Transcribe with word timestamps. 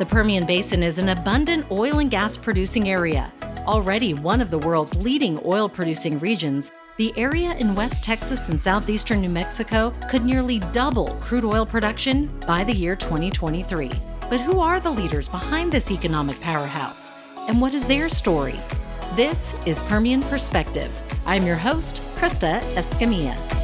The 0.00 0.06
Permian 0.06 0.46
Basin 0.46 0.82
is 0.82 0.96
an 0.96 1.10
abundant 1.10 1.70
oil 1.70 1.98
and 1.98 2.10
gas 2.10 2.38
producing 2.38 2.88
area. 2.88 3.30
Already 3.66 4.14
one 4.14 4.40
of 4.40 4.50
the 4.50 4.56
world's 4.56 4.96
leading 4.96 5.38
oil 5.44 5.68
producing 5.68 6.18
regions, 6.20 6.72
the 6.96 7.12
area 7.18 7.52
in 7.56 7.74
West 7.74 8.02
Texas 8.02 8.48
and 8.48 8.58
southeastern 8.58 9.20
New 9.20 9.28
Mexico 9.28 9.92
could 10.08 10.24
nearly 10.24 10.60
double 10.72 11.18
crude 11.20 11.44
oil 11.44 11.66
production 11.66 12.28
by 12.46 12.64
the 12.64 12.72
year 12.72 12.96
2023. 12.96 13.90
But 14.30 14.40
who 14.40 14.58
are 14.60 14.80
the 14.80 14.90
leaders 14.90 15.28
behind 15.28 15.70
this 15.70 15.90
economic 15.90 16.40
powerhouse? 16.40 17.12
And 17.46 17.60
what 17.60 17.74
is 17.74 17.84
their 17.84 18.08
story? 18.08 18.58
This 19.16 19.52
is 19.66 19.82
Permian 19.82 20.22
Perspective. 20.22 20.90
I'm 21.26 21.42
your 21.42 21.56
host, 21.56 22.08
Krista 22.14 22.62
Escamilla. 22.72 23.59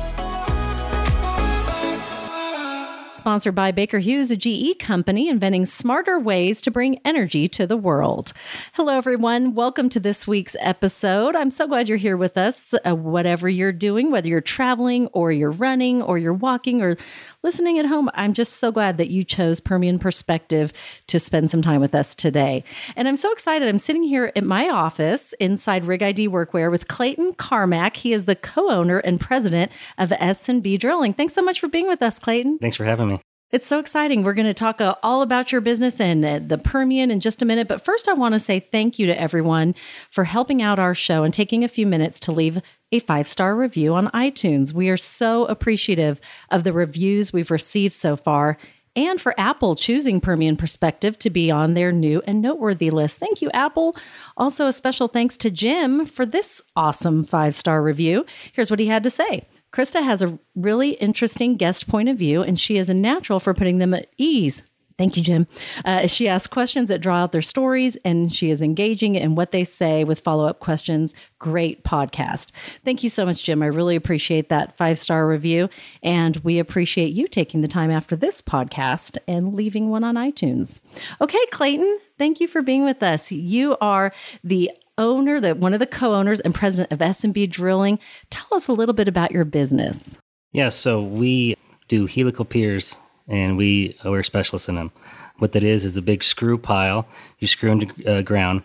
Sponsored 3.27 3.56
by 3.56 3.72
Baker 3.72 3.98
Hughes, 3.98 4.30
a 4.30 4.36
GE 4.36 4.79
company 4.79 5.29
inventing 5.29 5.66
smarter 5.66 6.16
ways 6.16 6.62
to 6.62 6.70
bring 6.70 7.00
energy 7.05 7.48
to 7.48 7.66
the 7.66 7.77
world. 7.77 8.33
Hello, 8.74 8.96
everyone. 8.96 9.52
Welcome 9.52 9.88
to 9.88 9.98
this 9.98 10.28
week's 10.28 10.55
episode. 10.60 11.34
I'm 11.34 11.50
so 11.50 11.66
glad 11.66 11.88
you're 11.88 11.98
here 11.98 12.16
with 12.16 12.38
us. 12.38 12.73
Uh, 12.73 12.95
whatever 12.95 13.48
you're 13.48 13.73
doing, 13.73 14.12
whether 14.12 14.28
you're 14.28 14.41
traveling 14.41 15.09
or 15.09 15.33
you're 15.33 15.50
running 15.50 16.02
or 16.02 16.19
you're 16.19 16.33
walking 16.33 16.80
or 16.83 16.97
listening 17.46 17.78
at 17.78 17.86
home, 17.86 18.10
I'm 18.14 18.32
just 18.32 18.55
so 18.55 18.73
glad 18.73 18.98
that 18.98 19.09
you 19.09 19.23
chose 19.23 19.60
Permian 19.60 20.00
Perspective 20.00 20.73
to 21.06 21.20
spend 21.20 21.48
some 21.48 21.62
time 21.62 21.80
with 21.80 21.95
us 21.95 22.12
today. 22.12 22.64
And 22.96 23.06
I'm 23.06 23.16
so 23.16 23.30
excited. 23.30 23.69
I'm 23.69 23.78
sitting 23.78 24.02
here 24.02 24.32
at 24.34 24.42
my 24.42 24.69
office 24.69 25.32
inside 25.34 25.84
Rig 25.84 26.02
ID 26.02 26.28
Workwear 26.28 26.72
with 26.72 26.88
Clayton 26.88 27.34
Carmack. 27.34 27.98
He 27.98 28.12
is 28.12 28.24
the 28.24 28.34
co-owner 28.34 28.98
and 28.98 29.20
president 29.20 29.70
of 29.96 30.10
S&B 30.10 30.77
Drilling. 30.77 31.14
Thanks 31.14 31.34
so 31.34 31.42
much 31.42 31.60
for 31.60 31.69
being 31.69 31.86
with 31.86 32.02
us, 32.02 32.19
Clayton. 32.19 32.59
Thanks 32.59 32.74
for 32.74 32.84
having 32.84 33.06
me. 33.06 33.20
It's 33.52 33.69
so 33.69 33.78
exciting. 33.78 34.24
We're 34.24 34.34
going 34.34 34.48
to 34.48 34.55
talk 34.55 34.80
uh, 34.80 34.97
all 35.05 35.22
about 35.22 35.52
your 35.52 35.60
business 35.60 36.00
and 36.00 36.24
uh, 36.24 36.41
the 36.44 36.58
Permian 36.58 37.12
in 37.12 37.20
just 37.20 37.42
a 37.42 37.44
minute. 37.44 37.69
But 37.69 37.84
first, 37.84 38.08
I 38.08 38.12
want 38.12 38.34
to 38.34 38.41
say 38.41 38.58
thank 38.58 38.98
you 38.98 39.06
to 39.06 39.19
everyone 39.19 39.77
for 40.11 40.24
helping 40.24 40.62
out 40.62 40.80
our 40.80 40.97
show 40.97 41.22
and 41.22 41.33
taking 41.33 41.62
a 41.62 41.69
few 41.69 41.86
minutes 41.86 42.19
to 42.20 42.33
leave 42.33 42.61
a 42.92 43.01
five 43.01 43.27
star 43.29 43.56
review 43.56 43.95
on 43.95 44.09
iTunes. 44.09 44.73
We 44.73 44.89
are 44.89 44.97
so 44.97 45.45
appreciative 45.47 46.20
of 46.51 46.65
the 46.65 46.73
reviews 46.73 47.33
we've 47.33 47.51
received 47.51 47.95
so 47.95 48.17
far 48.17 48.59
and 48.97 49.20
for 49.20 49.39
Apple 49.39 49.77
choosing 49.77 50.20
Permian 50.20 50.56
Perspective 50.56 51.19
to 51.19 51.31
be 51.31 51.51
on 51.51 51.75
their 51.75 51.92
new 51.92 52.23
and 52.27 52.41
noteworthy 52.41 52.91
list. 52.91 53.19
Thank 53.19 53.42
you, 53.42 53.51
Apple. 53.53 53.95
Also, 54.37 54.67
a 54.67 54.73
special 54.73 55.07
thanks 55.07 55.37
to 55.39 55.51
Jim 55.51 56.07
for 56.07 56.25
this 56.25 56.62
awesome 56.75 57.25
five 57.25 57.55
star 57.55 57.83
review. 57.83 58.25
Here's 58.53 58.70
what 58.70 58.81
he 58.81 58.87
had 58.87 59.03
to 59.03 59.11
say. 59.11 59.47
Krista 59.73 60.03
has 60.03 60.23
a 60.23 60.39
really 60.55 60.92
interesting 60.92 61.57
guest 61.57 61.87
point 61.87 62.09
of 62.09 62.17
view, 62.17 62.42
and 62.42 62.59
she 62.59 62.79
is 62.79 62.89
a 62.89 62.95
natural 62.95 63.39
for 63.39 63.53
putting 63.53 63.79
them 63.79 63.92
at 63.92 64.09
ease. 64.17 64.62
Thank 64.98 65.16
you, 65.19 65.22
Jim. 65.22 65.47
Uh, 65.84 66.06
she 66.06 66.27
asks 66.27 66.47
questions 66.47 66.89
that 66.89 67.02
draw 67.02 67.22
out 67.22 67.33
their 67.33 67.42
stories, 67.42 67.97
and 68.05 68.34
she 68.34 68.50
is 68.50 68.62
engaging 68.62 69.14
in 69.14 69.34
what 69.34 69.52
they 69.52 69.62
say 69.62 70.05
with 70.05 70.20
follow 70.20 70.47
up 70.47 70.58
questions. 70.58 71.14
Great 71.39 71.84
podcast. 71.84 72.50
Thank 72.83 73.02
you 73.02 73.11
so 73.11 73.27
much, 73.27 73.42
Jim. 73.42 73.62
I 73.62 73.67
really 73.67 73.94
appreciate 73.94 74.48
that 74.48 74.77
five 74.78 74.98
star 74.98 75.28
review. 75.28 75.69
And 76.02 76.36
we 76.39 76.58
appreciate 76.58 77.12
you 77.12 77.28
taking 77.28 77.61
the 77.61 77.69
time 77.69 77.91
after 77.91 78.17
this 78.17 78.41
podcast 78.41 79.19
and 79.28 79.55
leaving 79.55 79.91
one 79.91 80.02
on 80.02 80.14
iTunes. 80.14 80.80
Okay, 81.20 81.44
Clayton, 81.52 81.98
thank 82.17 82.41
you 82.41 82.48
for 82.48 82.62
being 82.62 82.84
with 82.84 83.02
us. 83.02 83.30
You 83.30 83.77
are 83.83 84.12
the 84.42 84.70
owner, 84.97 85.42
the 85.42 85.55
one 85.55 85.74
of 85.74 85.78
the 85.78 85.86
co-owners 85.86 86.41
and 86.41 86.55
president 86.55 86.91
of 86.91 87.02
S&B 87.02 87.47
Drilling. 87.47 87.98
Tell 88.30 88.48
us 88.52 88.67
a 88.67 88.72
little 88.72 88.94
bit 88.94 89.08
about 89.08 89.30
your 89.30 89.44
business. 89.44 90.17
Yeah, 90.52 90.70
so 90.70 91.02
we 91.02 91.55
do 91.89 92.06
helical 92.06 92.47
piers 92.47 92.97
and 93.28 93.56
we 93.56 93.96
we're 94.05 94.22
specialists 94.22 94.69
in 94.69 94.77
them. 94.77 94.92
What 95.38 95.52
that 95.52 95.62
is 95.62 95.84
is 95.84 95.96
a 95.96 96.02
big 96.02 96.24
screw 96.24 96.58
pile. 96.58 97.06
You 97.38 97.46
screw 97.46 97.70
into 97.70 98.10
uh, 98.10 98.22
ground 98.22 98.62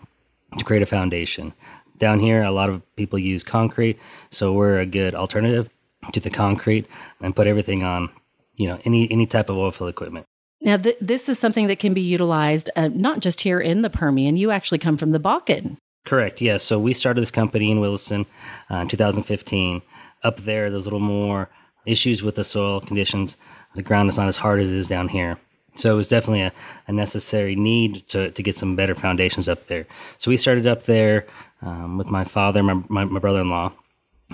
to 0.58 0.64
create 0.64 0.82
a 0.82 0.86
foundation. 0.86 1.52
Down 1.98 2.18
here, 2.18 2.42
a 2.42 2.50
lot 2.50 2.70
of 2.70 2.82
people 2.96 3.18
use 3.18 3.44
concrete, 3.44 3.98
so 4.30 4.52
we're 4.52 4.80
a 4.80 4.86
good 4.86 5.14
alternative 5.14 5.68
to 6.12 6.20
the 6.20 6.30
concrete 6.30 6.86
and 7.20 7.36
put 7.36 7.46
everything 7.46 7.84
on, 7.84 8.10
you 8.56 8.68
know, 8.68 8.78
any 8.84 9.10
any 9.10 9.26
type 9.26 9.50
of 9.50 9.56
oilfield 9.56 9.90
equipment. 9.90 10.26
Now, 10.60 10.76
th- 10.76 10.96
this 11.00 11.28
is 11.28 11.38
something 11.38 11.66
that 11.66 11.80
can 11.80 11.92
be 11.92 12.00
utilized 12.00 12.70
uh, 12.76 12.88
not 12.88 13.20
just 13.20 13.40
here 13.40 13.60
in 13.60 13.82
the 13.82 13.90
Permian. 13.90 14.36
You 14.36 14.52
actually 14.52 14.78
come 14.78 14.96
from 14.96 15.10
the 15.10 15.18
Bakken. 15.18 15.76
Correct. 16.04 16.40
Yes. 16.40 16.52
Yeah. 16.52 16.58
So 16.58 16.78
we 16.78 16.94
started 16.94 17.20
this 17.20 17.30
company 17.30 17.70
in 17.70 17.80
Williston 17.80 18.26
uh, 18.70 18.76
in 18.76 18.88
2015. 18.88 19.82
Up 20.22 20.40
there, 20.40 20.70
there's 20.70 20.84
a 20.84 20.88
little 20.88 21.00
more 21.00 21.50
issues 21.84 22.22
with 22.22 22.36
the 22.36 22.44
soil 22.44 22.80
conditions. 22.80 23.36
The 23.74 23.82
ground 23.82 24.08
is 24.08 24.18
not 24.18 24.28
as 24.28 24.36
hard 24.36 24.60
as 24.60 24.70
it 24.70 24.76
is 24.76 24.88
down 24.88 25.08
here. 25.08 25.38
So 25.74 25.92
it 25.92 25.96
was 25.96 26.08
definitely 26.08 26.42
a, 26.42 26.52
a 26.86 26.92
necessary 26.92 27.56
need 27.56 28.06
to, 28.08 28.30
to 28.30 28.42
get 28.42 28.56
some 28.56 28.76
better 28.76 28.94
foundations 28.94 29.48
up 29.48 29.66
there. 29.66 29.86
So 30.18 30.30
we 30.30 30.36
started 30.36 30.66
up 30.66 30.82
there 30.82 31.26
um, 31.62 31.96
with 31.96 32.08
my 32.08 32.24
father, 32.24 32.62
my, 32.62 32.82
my, 32.88 33.04
my 33.04 33.20
brother 33.20 33.40
in 33.40 33.48
law. 33.48 33.72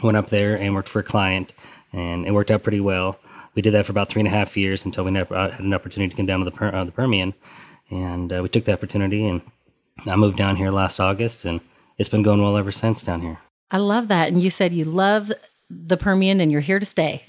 Went 0.03 0.16
up 0.16 0.31
there 0.31 0.56
and 0.56 0.75
worked 0.75 0.88
for 0.88 1.00
a 1.00 1.04
client, 1.04 1.53
and 1.93 2.27
it 2.27 2.32
worked 2.32 2.50
out 2.50 2.62
pretty 2.62 2.81
well. 2.81 3.19
We 3.54 3.62
did 3.62 3.75
that 3.75 3.87
for 3.87 3.93
about 3.93 4.09
three 4.09 4.21
and 4.21 4.28
a 4.28 4.31
half 4.31 4.56
years 4.56 4.84
until 4.84 5.04
we 5.04 5.10
never 5.10 5.34
uh, 5.34 5.50
had 5.50 5.60
an 5.60 5.75
opportunity 5.75 6.10
to 6.10 6.16
come 6.16 6.27
down 6.27 6.38
to 6.38 6.44
the, 6.44 6.53
per, 6.53 6.69
uh, 6.69 6.84
the 6.84 6.93
Permian. 6.93 7.34
And 7.91 8.32
uh, 8.32 8.41
we 8.43 8.48
took 8.48 8.65
the 8.65 8.72
opportunity 8.72 9.27
and 9.27 9.41
I 10.06 10.16
moved 10.16 10.37
down 10.37 10.56
here 10.56 10.71
last 10.71 11.00
August, 11.00 11.44
and 11.44 11.60
it's 11.97 12.09
been 12.09 12.22
going 12.22 12.43
well 12.43 12.56
ever 12.56 12.71
since 12.71 13.03
down 13.03 13.22
here. 13.22 13.38
I 13.71 13.78
love 13.78 14.09
that. 14.09 14.28
And 14.28 14.41
you 14.41 14.50
said 14.50 14.72
you 14.72 14.84
love 14.84 15.32
the 15.69 15.97
Permian 15.97 16.41
and 16.41 16.50
you're 16.53 16.60
here 16.60 16.78
to 16.78 16.87
stay. 16.87 17.25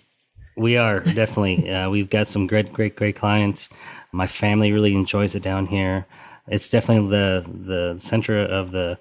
We 0.59 0.75
are 0.75 0.99
definitely. 0.99 1.71
uh, 1.73 1.89
we've 1.89 2.09
got 2.09 2.27
some 2.27 2.45
great, 2.45 2.71
great, 2.73 2.95
great 2.95 3.15
clients. 3.15 3.69
My 4.11 4.27
family 4.27 4.71
really 4.71 4.93
enjoys 4.93 5.33
it 5.33 5.41
down 5.41 5.67
here. 5.67 6.05
It's 6.47 6.69
definitely 6.69 7.09
the 7.09 7.45
the 7.47 7.97
center 7.97 8.37
of 8.37 8.71
the 8.71 8.99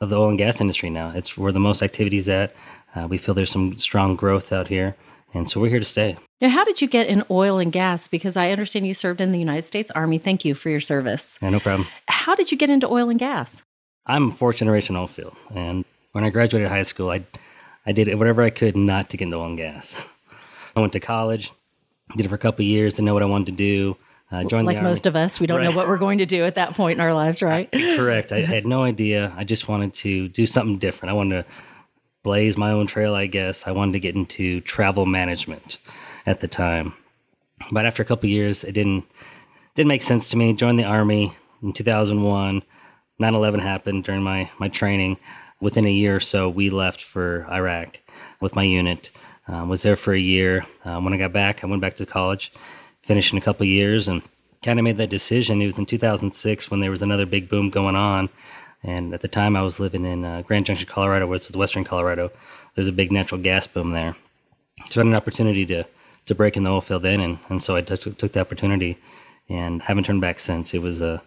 of 0.00 0.10
the 0.10 0.16
oil 0.16 0.28
and 0.28 0.38
gas 0.38 0.60
industry 0.60 0.90
now. 0.90 1.12
It's 1.14 1.36
where 1.36 1.50
the 1.50 1.60
most 1.60 1.82
activities 1.82 2.28
at. 2.28 2.54
Uh, 2.94 3.06
we 3.08 3.18
feel 3.18 3.34
there's 3.34 3.50
some 3.50 3.76
strong 3.78 4.16
growth 4.16 4.52
out 4.52 4.68
here, 4.68 4.96
and 5.32 5.48
so 5.48 5.60
we're 5.60 5.70
here 5.70 5.78
to 5.78 5.84
stay. 5.84 6.16
Now, 6.40 6.50
how 6.50 6.64
did 6.64 6.80
you 6.80 6.86
get 6.86 7.08
in 7.08 7.24
oil 7.30 7.58
and 7.58 7.72
gas? 7.72 8.06
Because 8.06 8.36
I 8.36 8.50
understand 8.50 8.86
you 8.86 8.94
served 8.94 9.20
in 9.20 9.32
the 9.32 9.38
United 9.38 9.66
States 9.66 9.90
Army. 9.92 10.18
Thank 10.18 10.44
you 10.44 10.54
for 10.54 10.68
your 10.68 10.80
service. 10.80 11.38
Yeah, 11.40 11.50
no 11.50 11.60
problem. 11.60 11.88
How 12.06 12.34
did 12.34 12.52
you 12.52 12.58
get 12.58 12.70
into 12.70 12.86
oil 12.86 13.08
and 13.08 13.18
gas? 13.18 13.62
I'm 14.06 14.30
fourth 14.30 14.56
generation 14.56 14.94
oil 14.94 15.06
field, 15.06 15.36
and 15.54 15.84
when 16.12 16.24
I 16.24 16.30
graduated 16.30 16.68
high 16.68 16.82
school, 16.82 17.10
I 17.10 17.22
I 17.86 17.92
did 17.92 18.14
whatever 18.18 18.42
I 18.42 18.50
could 18.50 18.76
not 18.76 19.08
to 19.10 19.16
get 19.16 19.24
into 19.24 19.38
oil 19.38 19.46
and 19.46 19.56
gas. 19.56 20.04
I 20.78 20.80
went 20.80 20.92
to 20.94 21.00
college, 21.00 21.52
did 22.16 22.24
it 22.24 22.28
for 22.28 22.34
a 22.34 22.38
couple 22.38 22.64
years, 22.64 22.94
didn't 22.94 23.06
know 23.06 23.14
what 23.14 23.22
I 23.22 23.26
wanted 23.26 23.46
to 23.46 23.52
do. 23.52 23.96
Uh, 24.30 24.44
joined 24.44 24.66
like 24.66 24.82
most 24.82 25.06
of 25.06 25.16
us, 25.16 25.40
we 25.40 25.46
don't 25.46 25.58
right. 25.58 25.70
know 25.70 25.76
what 25.76 25.88
we're 25.88 25.96
going 25.96 26.18
to 26.18 26.26
do 26.26 26.44
at 26.44 26.56
that 26.56 26.74
point 26.74 26.98
in 26.98 27.00
our 27.00 27.14
lives, 27.14 27.42
right? 27.42 27.70
Correct. 27.96 28.30
I, 28.30 28.38
I 28.38 28.44
had 28.44 28.66
no 28.66 28.82
idea. 28.82 29.32
I 29.36 29.44
just 29.44 29.68
wanted 29.68 29.94
to 29.94 30.28
do 30.28 30.46
something 30.46 30.78
different. 30.78 31.10
I 31.10 31.14
wanted 31.14 31.44
to 31.44 31.50
blaze 32.22 32.56
my 32.56 32.70
own 32.70 32.86
trail, 32.86 33.14
I 33.14 33.26
guess. 33.26 33.66
I 33.66 33.70
wanted 33.70 33.92
to 33.92 34.00
get 34.00 34.14
into 34.14 34.60
travel 34.60 35.06
management 35.06 35.78
at 36.26 36.40
the 36.40 36.48
time. 36.48 36.92
But 37.72 37.86
after 37.86 38.02
a 38.02 38.06
couple 38.06 38.28
years, 38.28 38.64
it 38.64 38.72
didn't 38.72 39.04
didn't 39.74 39.88
make 39.88 40.02
sense 40.02 40.28
to 40.28 40.36
me. 40.36 40.52
Joined 40.52 40.78
the 40.78 40.84
army 40.84 41.36
in 41.62 41.72
2001. 41.72 42.62
9/11 43.20 43.60
happened 43.60 44.04
during 44.04 44.22
my 44.22 44.50
my 44.58 44.68
training. 44.68 45.16
Within 45.60 45.86
a 45.86 45.90
year 45.90 46.16
or 46.16 46.20
so, 46.20 46.48
we 46.48 46.70
left 46.70 47.02
for 47.02 47.46
Iraq 47.50 47.98
with 48.40 48.54
my 48.54 48.62
unit. 48.62 49.10
Uh, 49.50 49.64
was 49.64 49.82
there 49.82 49.96
for 49.96 50.12
a 50.12 50.18
year. 50.20 50.66
Uh, 50.84 51.00
when 51.00 51.12
I 51.12 51.16
got 51.16 51.32
back, 51.32 51.64
I 51.64 51.66
went 51.66 51.80
back 51.80 51.96
to 51.96 52.06
college, 52.06 52.52
finished 53.02 53.32
in 53.32 53.38
a 53.38 53.42
couple 53.42 53.64
years, 53.66 54.06
and 54.08 54.22
kind 54.62 54.78
of 54.78 54.84
made 54.84 54.98
that 54.98 55.10
decision. 55.10 55.62
It 55.62 55.66
was 55.66 55.78
in 55.78 55.86
2006 55.86 56.70
when 56.70 56.80
there 56.80 56.90
was 56.90 57.02
another 57.02 57.26
big 57.26 57.48
boom 57.48 57.70
going 57.70 57.96
on. 57.96 58.28
And 58.82 59.14
at 59.14 59.22
the 59.22 59.28
time, 59.28 59.56
I 59.56 59.62
was 59.62 59.80
living 59.80 60.04
in 60.04 60.24
uh, 60.24 60.42
Grand 60.42 60.66
Junction, 60.66 60.86
Colorado, 60.86 61.26
which 61.26 61.48
is 61.48 61.56
western 61.56 61.84
Colorado. 61.84 62.30
There's 62.74 62.88
a 62.88 62.92
big 62.92 63.10
natural 63.10 63.40
gas 63.40 63.66
boom 63.66 63.92
there. 63.92 64.16
So 64.90 65.00
I 65.00 65.04
had 65.04 65.08
an 65.08 65.14
opportunity 65.14 65.66
to 65.66 65.86
to 66.28 66.34
break 66.34 66.58
in 66.58 66.62
the 66.62 66.70
oil 66.70 66.82
field 66.82 67.02
then, 67.02 67.20
and, 67.20 67.38
and 67.48 67.62
so 67.62 67.74
I 67.74 67.80
took, 67.80 68.00
took 68.18 68.32
the 68.32 68.40
opportunity 68.40 68.98
and 69.48 69.80
haven't 69.80 70.04
turned 70.04 70.20
back 70.20 70.38
since. 70.38 70.74
It 70.74 70.82
was 70.82 71.00
a, 71.00 71.22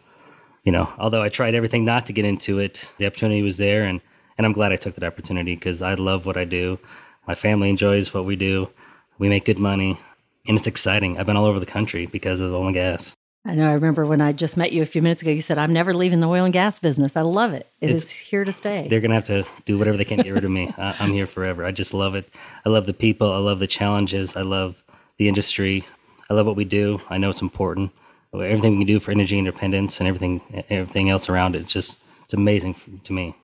you 0.63 0.71
know, 0.71 0.93
although 0.99 1.23
I 1.23 1.29
tried 1.29 1.55
everything 1.55 1.83
not 1.83 2.05
to 2.05 2.13
get 2.13 2.23
into 2.23 2.59
it, 2.59 2.93
the 2.99 3.07
opportunity 3.07 3.41
was 3.41 3.57
there, 3.57 3.83
and 3.83 3.99
and 4.37 4.45
I'm 4.45 4.53
glad 4.53 4.71
I 4.71 4.75
took 4.75 4.95
that 4.95 5.03
opportunity 5.03 5.55
because 5.55 5.81
I 5.81 5.95
love 5.95 6.25
what 6.25 6.37
I 6.37 6.45
do. 6.45 6.79
My 7.27 7.35
family 7.35 7.69
enjoys 7.69 8.13
what 8.13 8.25
we 8.25 8.35
do. 8.35 8.69
We 9.17 9.29
make 9.29 9.45
good 9.45 9.59
money, 9.59 9.99
and 10.47 10.57
it's 10.57 10.67
exciting. 10.67 11.19
I've 11.19 11.25
been 11.25 11.37
all 11.37 11.45
over 11.45 11.59
the 11.59 11.65
country 11.65 12.05
because 12.05 12.39
of 12.39 12.53
oil 12.53 12.65
and 12.65 12.73
gas. 12.73 13.15
I 13.43 13.55
know. 13.55 13.69
I 13.69 13.73
remember 13.73 14.05
when 14.05 14.21
I 14.21 14.33
just 14.33 14.55
met 14.55 14.71
you 14.71 14.83
a 14.83 14.85
few 14.85 15.01
minutes 15.01 15.21
ago. 15.21 15.31
You 15.31 15.41
said, 15.41 15.57
"I'm 15.57 15.73
never 15.73 15.93
leaving 15.93 16.19
the 16.19 16.27
oil 16.27 16.45
and 16.45 16.53
gas 16.53 16.77
business. 16.77 17.15
I 17.15 17.21
love 17.21 17.53
it. 17.53 17.67
It 17.81 17.89
it's, 17.89 18.05
is 18.05 18.11
here 18.11 18.43
to 18.43 18.51
stay." 18.51 18.87
They're 18.87 18.99
gonna 18.99 19.15
have 19.15 19.23
to 19.25 19.45
do 19.65 19.77
whatever 19.77 19.97
they 19.97 20.05
can 20.05 20.17
to 20.17 20.23
get 20.23 20.33
rid 20.33 20.45
of 20.45 20.51
me. 20.51 20.73
I, 20.77 20.95
I'm 20.99 21.13
here 21.13 21.27
forever. 21.27 21.65
I 21.65 21.71
just 21.71 21.93
love 21.93 22.13
it. 22.13 22.29
I 22.65 22.69
love 22.69 22.85
the 22.85 22.93
people. 22.93 23.31
I 23.31 23.37
love 23.37 23.59
the 23.59 23.67
challenges. 23.67 24.35
I 24.35 24.41
love 24.41 24.83
the 25.17 25.27
industry. 25.27 25.85
I 26.29 26.33
love 26.33 26.45
what 26.45 26.55
we 26.55 26.65
do. 26.65 27.01
I 27.09 27.17
know 27.17 27.29
it's 27.29 27.41
important. 27.41 27.91
Everything 28.33 28.73
we 28.73 28.85
can 28.85 28.87
do 28.87 28.99
for 28.99 29.11
energy 29.11 29.37
independence 29.37 29.99
and 29.99 30.07
everything 30.07 30.41
everything 30.69 31.09
else 31.09 31.27
around 31.27 31.55
it. 31.55 31.63
It's 31.63 31.73
just 31.73 31.97
it's 32.23 32.33
amazing 32.33 32.75
to 33.03 33.13
me. 33.13 33.35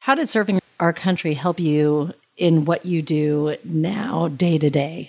How 0.00 0.14
did 0.14 0.28
serving 0.28 0.60
our 0.80 0.92
country 0.92 1.34
help 1.34 1.60
you 1.60 2.12
in 2.42 2.64
what 2.64 2.84
you 2.84 3.02
do 3.02 3.56
now, 3.62 4.26
day 4.26 4.58
to 4.58 4.68
day? 4.68 5.08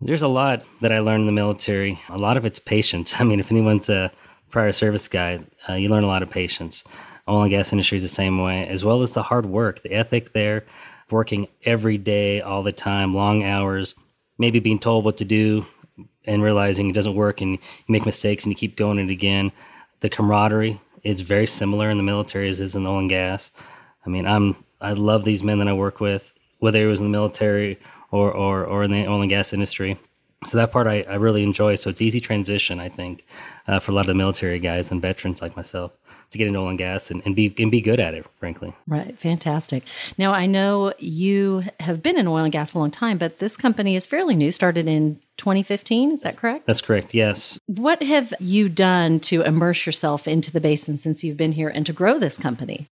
There's 0.00 0.20
a 0.20 0.28
lot 0.28 0.64
that 0.80 0.90
I 0.90 0.98
learned 0.98 1.20
in 1.20 1.26
the 1.26 1.32
military. 1.32 2.00
A 2.08 2.18
lot 2.18 2.36
of 2.36 2.44
it's 2.44 2.58
patience. 2.58 3.14
I 3.20 3.24
mean, 3.24 3.38
if 3.38 3.52
anyone's 3.52 3.88
a 3.88 4.10
prior 4.50 4.72
service 4.72 5.06
guy, 5.06 5.38
uh, 5.68 5.74
you 5.74 5.88
learn 5.88 6.02
a 6.02 6.08
lot 6.08 6.24
of 6.24 6.30
patience. 6.30 6.82
Oil 7.28 7.42
and 7.42 7.50
gas 7.50 7.72
industry 7.72 7.98
is 7.98 8.02
the 8.02 8.08
same 8.08 8.42
way, 8.42 8.66
as 8.66 8.84
well 8.84 9.00
as 9.00 9.14
the 9.14 9.22
hard 9.22 9.46
work, 9.46 9.82
the 9.82 9.92
ethic 9.92 10.32
there, 10.32 10.64
working 11.08 11.46
every 11.64 11.98
day, 11.98 12.40
all 12.40 12.64
the 12.64 12.72
time, 12.72 13.14
long 13.14 13.44
hours, 13.44 13.94
maybe 14.38 14.58
being 14.58 14.80
told 14.80 15.04
what 15.04 15.18
to 15.18 15.24
do 15.24 15.64
and 16.24 16.42
realizing 16.42 16.90
it 16.90 16.94
doesn't 16.94 17.14
work 17.14 17.40
and 17.40 17.52
you 17.52 17.58
make 17.88 18.04
mistakes 18.04 18.42
and 18.42 18.50
you 18.50 18.56
keep 18.56 18.74
going 18.74 18.98
it 18.98 19.08
again. 19.08 19.52
The 20.00 20.10
camaraderie 20.10 20.80
is 21.04 21.20
very 21.20 21.46
similar 21.46 21.90
in 21.90 21.96
the 21.96 22.02
military 22.02 22.48
as 22.48 22.58
is 22.58 22.74
in 22.74 22.84
oil 22.84 22.98
and 22.98 23.08
gas. 23.08 23.52
I 24.04 24.10
mean, 24.10 24.26
I'm 24.26 24.56
I 24.80 24.94
love 24.94 25.24
these 25.24 25.44
men 25.44 25.60
that 25.60 25.68
I 25.68 25.74
work 25.74 26.00
with, 26.00 26.34
whether 26.62 26.80
it 26.80 26.86
was 26.86 27.00
in 27.00 27.06
the 27.06 27.10
military 27.10 27.76
or 28.12 28.30
or, 28.32 28.64
or 28.64 28.84
in 28.84 28.92
the 28.92 29.06
oil 29.08 29.20
and 29.20 29.28
gas 29.28 29.52
industry. 29.52 29.98
So 30.44 30.58
that 30.58 30.72
part 30.72 30.86
I, 30.86 31.02
I 31.02 31.14
really 31.16 31.42
enjoy. 31.44 31.76
So 31.76 31.90
it's 31.90 32.00
easy 32.00 32.20
transition, 32.20 32.80
I 32.80 32.88
think, 32.88 33.24
uh, 33.68 33.78
for 33.78 33.92
a 33.92 33.94
lot 33.94 34.02
of 34.02 34.06
the 34.08 34.14
military 34.14 34.58
guys 34.58 34.90
and 34.90 35.00
veterans 35.00 35.40
like 35.40 35.56
myself 35.56 35.92
to 36.30 36.38
get 36.38 36.48
into 36.48 36.58
oil 36.58 36.68
and 36.68 36.78
gas 36.78 37.10
and, 37.10 37.22
and 37.24 37.36
be 37.36 37.54
and 37.58 37.70
be 37.70 37.80
good 37.80 38.00
at 38.00 38.14
it, 38.14 38.26
frankly. 38.38 38.74
Right. 38.86 39.18
Fantastic. 39.18 39.82
Now 40.16 40.32
I 40.32 40.46
know 40.46 40.94
you 40.98 41.64
have 41.80 42.02
been 42.02 42.18
in 42.18 42.28
oil 42.28 42.44
and 42.44 42.52
gas 42.52 42.74
a 42.74 42.78
long 42.78 42.90
time, 42.90 43.18
but 43.18 43.38
this 43.40 43.56
company 43.56 43.96
is 43.96 44.06
fairly 44.06 44.36
new, 44.36 44.52
started 44.52 44.86
in 44.86 45.20
2015. 45.38 46.12
Is 46.12 46.22
that 46.22 46.36
correct? 46.36 46.66
That's 46.66 46.80
correct. 46.80 47.12
Yes. 47.12 47.58
What 47.66 48.02
have 48.02 48.32
you 48.38 48.68
done 48.68 49.20
to 49.20 49.42
immerse 49.42 49.84
yourself 49.84 50.28
into 50.28 50.52
the 50.52 50.60
basin 50.60 50.98
since 50.98 51.24
you've 51.24 51.36
been 51.36 51.52
here 51.52 51.68
and 51.68 51.84
to 51.86 51.92
grow 51.92 52.18
this 52.18 52.38
company? 52.38 52.88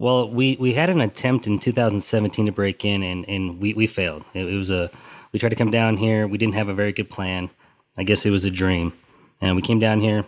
Well, 0.00 0.30
we, 0.30 0.56
we 0.58 0.72
had 0.72 0.88
an 0.88 1.02
attempt 1.02 1.46
in 1.46 1.58
2017 1.58 2.46
to 2.46 2.52
break 2.52 2.86
in, 2.86 3.02
and, 3.02 3.28
and 3.28 3.60
we, 3.60 3.74
we 3.74 3.86
failed. 3.86 4.24
It, 4.32 4.46
it 4.46 4.56
was 4.56 4.70
a 4.70 4.90
we 5.30 5.38
tried 5.38 5.50
to 5.50 5.56
come 5.56 5.70
down 5.70 5.98
here. 5.98 6.26
We 6.26 6.38
didn't 6.38 6.54
have 6.54 6.68
a 6.68 6.74
very 6.74 6.90
good 6.90 7.10
plan. 7.10 7.50
I 7.98 8.04
guess 8.04 8.24
it 8.24 8.30
was 8.30 8.46
a 8.46 8.50
dream, 8.50 8.94
and 9.42 9.54
we 9.56 9.60
came 9.60 9.78
down 9.78 10.00
here, 10.00 10.24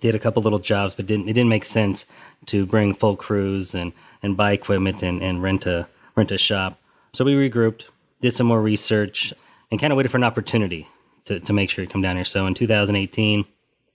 did 0.00 0.16
a 0.16 0.18
couple 0.18 0.42
little 0.42 0.58
jobs, 0.58 0.96
but 0.96 1.06
didn't 1.06 1.28
it 1.28 1.34
didn't 1.34 1.50
make 1.50 1.64
sense 1.64 2.04
to 2.46 2.66
bring 2.66 2.94
full 2.94 3.14
crews 3.14 3.76
and, 3.76 3.92
and 4.24 4.36
buy 4.36 4.50
equipment 4.50 5.04
and, 5.04 5.22
and 5.22 5.40
rent 5.40 5.66
a 5.66 5.86
rent 6.16 6.32
a 6.32 6.38
shop. 6.38 6.80
So 7.12 7.24
we 7.24 7.34
regrouped, 7.34 7.84
did 8.20 8.32
some 8.32 8.48
more 8.48 8.60
research, 8.60 9.32
and 9.70 9.80
kind 9.80 9.92
of 9.92 9.96
waited 9.96 10.10
for 10.10 10.16
an 10.16 10.24
opportunity 10.24 10.88
to, 11.26 11.38
to 11.38 11.52
make 11.52 11.70
sure 11.70 11.86
to 11.86 11.92
come 11.92 12.02
down 12.02 12.16
here. 12.16 12.24
So 12.24 12.44
in 12.48 12.54
2018, 12.54 13.44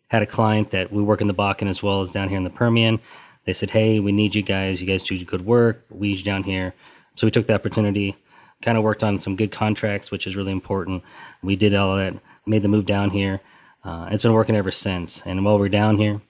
had 0.08 0.22
a 0.22 0.26
client 0.26 0.72
that 0.72 0.94
we 0.94 1.04
work 1.04 1.20
in 1.20 1.28
the 1.28 1.34
Bakken 1.34 1.68
as 1.68 1.84
well 1.84 2.00
as 2.00 2.12
down 2.12 2.30
here 2.30 2.38
in 2.38 2.46
the 2.46 2.50
Permian. 2.50 3.02
They 3.46 3.54
said, 3.54 3.72
"Hey, 3.72 4.00
we 4.00 4.12
need 4.12 4.36
you 4.36 4.42
guys. 4.42 4.82
You 4.82 4.88
guys 4.88 5.04
do 5.04 5.24
good 5.26 5.46
work. 5.46 5.86
We 5.90 6.10
need 6.10 6.18
you 6.20 6.24
down 6.24 6.44
here." 6.44 6.74
So 7.16 7.28
we 7.28 7.32
took 7.32 7.48
the 7.48 7.56
opportunity, 7.56 8.16
kind 8.62 8.78
of 8.78 8.84
worked 8.84 9.04
on 9.04 9.20
some 9.20 9.36
good 9.36 9.52
contracts, 9.52 10.12
which 10.12 10.28
is 10.28 10.36
really 10.36 10.52
important. 10.52 11.04
We 11.44 11.56
did 11.56 11.74
all 11.74 11.96
that, 11.98 12.16
made 12.46 12.62
the 12.62 12.68
move 12.68 12.86
down 12.86 13.10
here. 13.10 13.42
Uh, 13.84 14.08
it's 14.12 14.24
been 14.24 14.34
working 14.34 14.56
ever 14.56 14.72
since. 14.72 15.22
And 15.26 15.44
while 15.44 15.60
we're 15.60 15.70
down 15.70 15.98
here, 15.98 16.22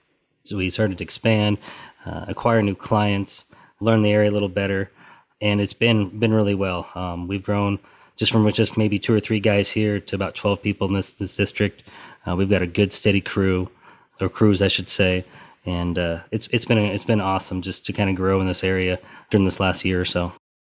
so 0.44 0.56
we 0.56 0.70
started 0.70 0.98
to 0.98 1.04
expand, 1.04 1.58
uh, 2.04 2.24
acquire 2.28 2.62
new 2.62 2.74
clients, 2.74 3.44
learn 3.80 4.02
the 4.02 4.10
area 4.10 4.30
a 4.30 4.32
little 4.32 4.48
better, 4.48 4.90
and 5.40 5.60
it's 5.60 5.72
been 5.72 6.18
been 6.18 6.32
really 6.32 6.54
well. 6.54 6.88
Um, 6.94 7.28
we've 7.28 7.42
grown 7.42 7.78
just 8.16 8.32
from 8.32 8.50
just 8.52 8.76
maybe 8.76 8.98
two 8.98 9.14
or 9.14 9.20
three 9.20 9.40
guys 9.40 9.70
here 9.70 9.98
to 10.00 10.16
about 10.16 10.34
12 10.34 10.62
people 10.62 10.88
in 10.88 10.94
this, 10.94 11.12
this 11.12 11.36
district. 11.36 11.82
Uh, 12.26 12.36
we've 12.36 12.50
got 12.50 12.62
a 12.62 12.66
good 12.66 12.92
steady 12.92 13.20
crew, 13.20 13.68
or 14.20 14.28
crews, 14.28 14.62
I 14.62 14.68
should 14.68 14.88
say, 14.88 15.24
and 15.64 15.98
uh, 15.98 16.20
it's 16.30 16.46
it's 16.48 16.64
been 16.64 16.78
it's 16.78 17.04
been 17.04 17.20
awesome 17.20 17.62
just 17.62 17.86
to 17.86 17.92
kind 17.92 18.10
of 18.10 18.16
grow 18.16 18.40
in 18.40 18.46
this 18.46 18.64
area 18.64 18.98
during 19.30 19.44
this 19.44 19.60
last 19.60 19.84
year 19.84 20.00
or 20.00 20.04
so. 20.04 20.32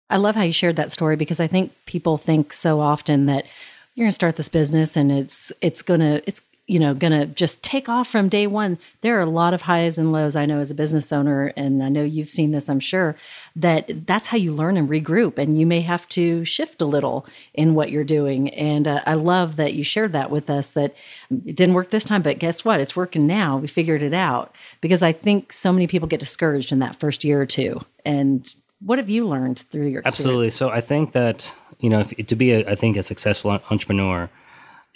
I 0.09 0.17
love 0.17 0.35
how 0.35 0.41
you 0.41 0.53
shared 0.53 0.75
that 0.77 0.91
story 0.91 1.15
because 1.15 1.39
I 1.39 1.47
think 1.47 1.71
people 1.85 2.17
think 2.17 2.51
so 2.53 2.79
often 2.79 3.27
that 3.27 3.45
you're 3.93 4.05
going 4.05 4.09
to 4.09 4.15
start 4.15 4.37
this 4.37 4.49
business 4.49 4.97
and 4.97 5.11
it's 5.11 5.51
it's 5.61 5.81
going 5.81 5.99
to 5.99 6.23
it's 6.27 6.41
you 6.69 6.77
know 6.77 6.93
going 6.93 7.11
to 7.11 7.25
just 7.25 7.63
take 7.63 7.89
off 7.89 8.07
from 8.07 8.29
day 8.29 8.45
one. 8.45 8.77
There 9.01 9.17
are 9.17 9.23
a 9.23 9.25
lot 9.29 9.53
of 9.53 9.63
highs 9.63 9.97
and 9.97 10.11
lows 10.11 10.35
i 10.35 10.45
know 10.45 10.59
as 10.59 10.69
a 10.69 10.75
business 10.75 11.11
owner 11.11 11.47
and 11.57 11.83
i 11.83 11.89
know 11.89 12.03
you've 12.03 12.29
seen 12.29 12.51
this 12.51 12.69
i'm 12.69 12.79
sure 12.79 13.15
that 13.55 14.05
that's 14.05 14.27
how 14.27 14.37
you 14.37 14.53
learn 14.53 14.77
and 14.77 14.87
regroup 14.87 15.37
and 15.37 15.59
you 15.59 15.65
may 15.65 15.81
have 15.81 16.07
to 16.09 16.45
shift 16.45 16.81
a 16.81 16.85
little 16.85 17.25
in 17.53 17.73
what 17.73 17.91
you're 17.91 18.03
doing. 18.03 18.49
And 18.51 18.87
uh, 18.87 19.01
i 19.05 19.15
love 19.15 19.55
that 19.55 19.73
you 19.73 19.83
shared 19.83 20.13
that 20.13 20.29
with 20.29 20.49
us 20.49 20.69
that 20.69 20.93
it 21.31 21.55
didn't 21.55 21.73
work 21.73 21.89
this 21.89 22.03
time 22.03 22.21
but 22.21 22.39
guess 22.39 22.63
what? 22.63 22.79
It's 22.79 22.95
working 22.95 23.25
now. 23.25 23.57
We 23.57 23.67
figured 23.67 24.03
it 24.03 24.13
out. 24.13 24.55
Because 24.79 25.01
i 25.01 25.11
think 25.11 25.51
so 25.51 25.73
many 25.73 25.87
people 25.87 26.07
get 26.07 26.19
discouraged 26.19 26.71
in 26.71 26.79
that 26.79 26.99
first 26.99 27.23
year 27.23 27.41
or 27.41 27.47
two. 27.47 27.81
And 28.05 28.53
what 28.79 28.99
have 28.99 29.09
you 29.09 29.27
learned 29.27 29.59
through 29.71 29.87
your 29.87 30.01
experience? 30.01 30.19
absolutely. 30.19 30.49
So 30.51 30.69
i 30.69 30.81
think 30.81 31.13
that 31.13 31.55
you 31.79 31.89
know 31.89 32.01
if, 32.01 32.27
to 32.27 32.35
be 32.35 32.51
a, 32.51 32.69
i 32.69 32.75
think 32.75 32.95
a 32.95 33.03
successful 33.03 33.51
entrepreneur 33.71 34.29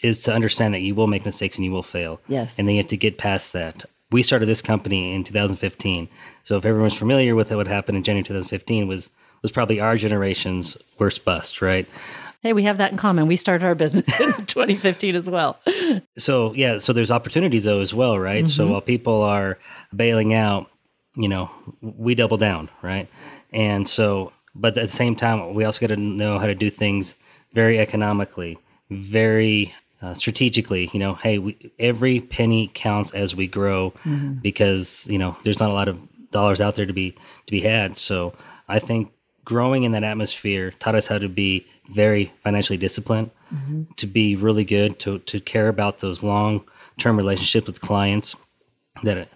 is 0.04 0.22
to 0.24 0.34
understand 0.34 0.74
that 0.74 0.82
you 0.82 0.94
will 0.94 1.08
make 1.08 1.26
mistakes 1.26 1.56
and 1.56 1.66
you 1.66 1.72
will 1.72 1.84
fail. 1.84 2.20
Yes. 2.28 2.60
And 2.60 2.68
then 2.68 2.76
you 2.76 2.82
have 2.82 2.90
to 2.90 2.98
get 2.98 3.18
past 3.18 3.54
that. 3.54 3.86
We 4.12 4.22
started 4.22 4.46
this 4.46 4.62
company 4.62 5.16
in 5.16 5.24
2015. 5.24 6.08
So 6.44 6.58
if 6.58 6.66
everyone's 6.66 6.98
familiar 6.98 7.36
with 7.36 7.52
what 7.52 7.68
happened 7.68 7.98
in 7.98 8.04
January 8.04 8.24
2015 8.24 8.88
was 8.88 9.10
was 9.42 9.52
probably 9.52 9.82
our 9.82 9.98
generation's 9.98 10.78
worst 11.00 11.26
bust, 11.26 11.62
right? 11.62 11.86
Hey, 12.42 12.54
we 12.54 12.64
have 12.64 12.78
that 12.78 12.92
in 12.92 12.98
common. 12.98 13.28
We 13.28 13.36
started 13.36 13.66
our 13.66 13.76
business 13.76 14.08
in 14.20 14.34
2015 14.46 15.16
as 15.16 15.30
well. 15.30 15.60
So, 16.18 16.54
yeah, 16.54 16.78
so 16.78 16.94
there's 16.94 17.12
opportunities 17.12 17.66
though 17.66 17.82
as 17.82 17.94
well, 17.94 18.18
right? 18.18 18.46
Mm-hmm. 18.46 18.52
So 18.52 18.68
while 18.68 18.82
people 18.82 19.22
are 19.22 19.58
bailing 19.94 20.34
out, 20.34 20.70
you 21.16 21.28
know, 21.28 21.52
we 21.82 22.16
double 22.16 22.38
down, 22.38 22.70
right? 22.82 23.10
And 23.52 23.88
so 23.88 24.32
but 24.56 24.78
at 24.78 24.84
the 24.84 24.88
same 24.88 25.16
time, 25.16 25.54
we 25.54 25.64
also 25.66 25.80
got 25.80 25.88
to 25.88 25.98
know 25.98 26.38
how 26.40 26.46
to 26.46 26.56
do 26.56 26.70
things 26.70 27.16
very 27.54 27.80
economically, 27.80 28.58
very 28.90 29.74
uh, 30.04 30.14
strategically, 30.14 30.90
you 30.92 31.00
know, 31.00 31.16
hey, 31.16 31.40
we, 31.40 31.72
every 31.80 32.20
penny 32.20 32.70
counts 32.74 33.12
as 33.14 33.34
we 33.36 33.48
grow 33.48 33.92
mm-hmm. 34.04 34.34
because 34.34 35.08
you 35.10 35.18
know 35.18 35.38
there's 35.44 35.62
not 35.62 35.70
a 35.70 35.74
lot 35.74 35.88
of 35.88 35.98
dollars 36.32 36.60
out 36.60 36.76
there 36.76 36.86
to 36.86 36.92
be 36.92 37.12
to 37.12 37.52
be 37.52 37.62
had. 37.62 37.96
So 37.96 38.34
I 38.68 38.80
think 38.80 39.14
growing 39.46 39.84
in 39.84 39.94
that 39.94 40.04
atmosphere 40.04 40.72
taught 40.80 40.96
us 40.96 41.08
how 41.08 41.20
to 41.20 41.30
be 41.30 41.66
very 41.90 42.34
financially 42.44 42.78
disciplined, 42.78 43.32
mm-hmm. 43.54 43.84
to 43.96 44.06
be 44.06 44.36
really 44.36 44.66
good, 44.66 45.00
to 45.00 45.20
to 45.20 45.40
care 45.40 45.70
about 45.70 46.00
those 46.00 46.22
long 46.22 46.66
term 47.00 47.16
relationships 47.16 47.68
with 47.68 47.80
clients. 47.80 48.36
That 49.04 49.30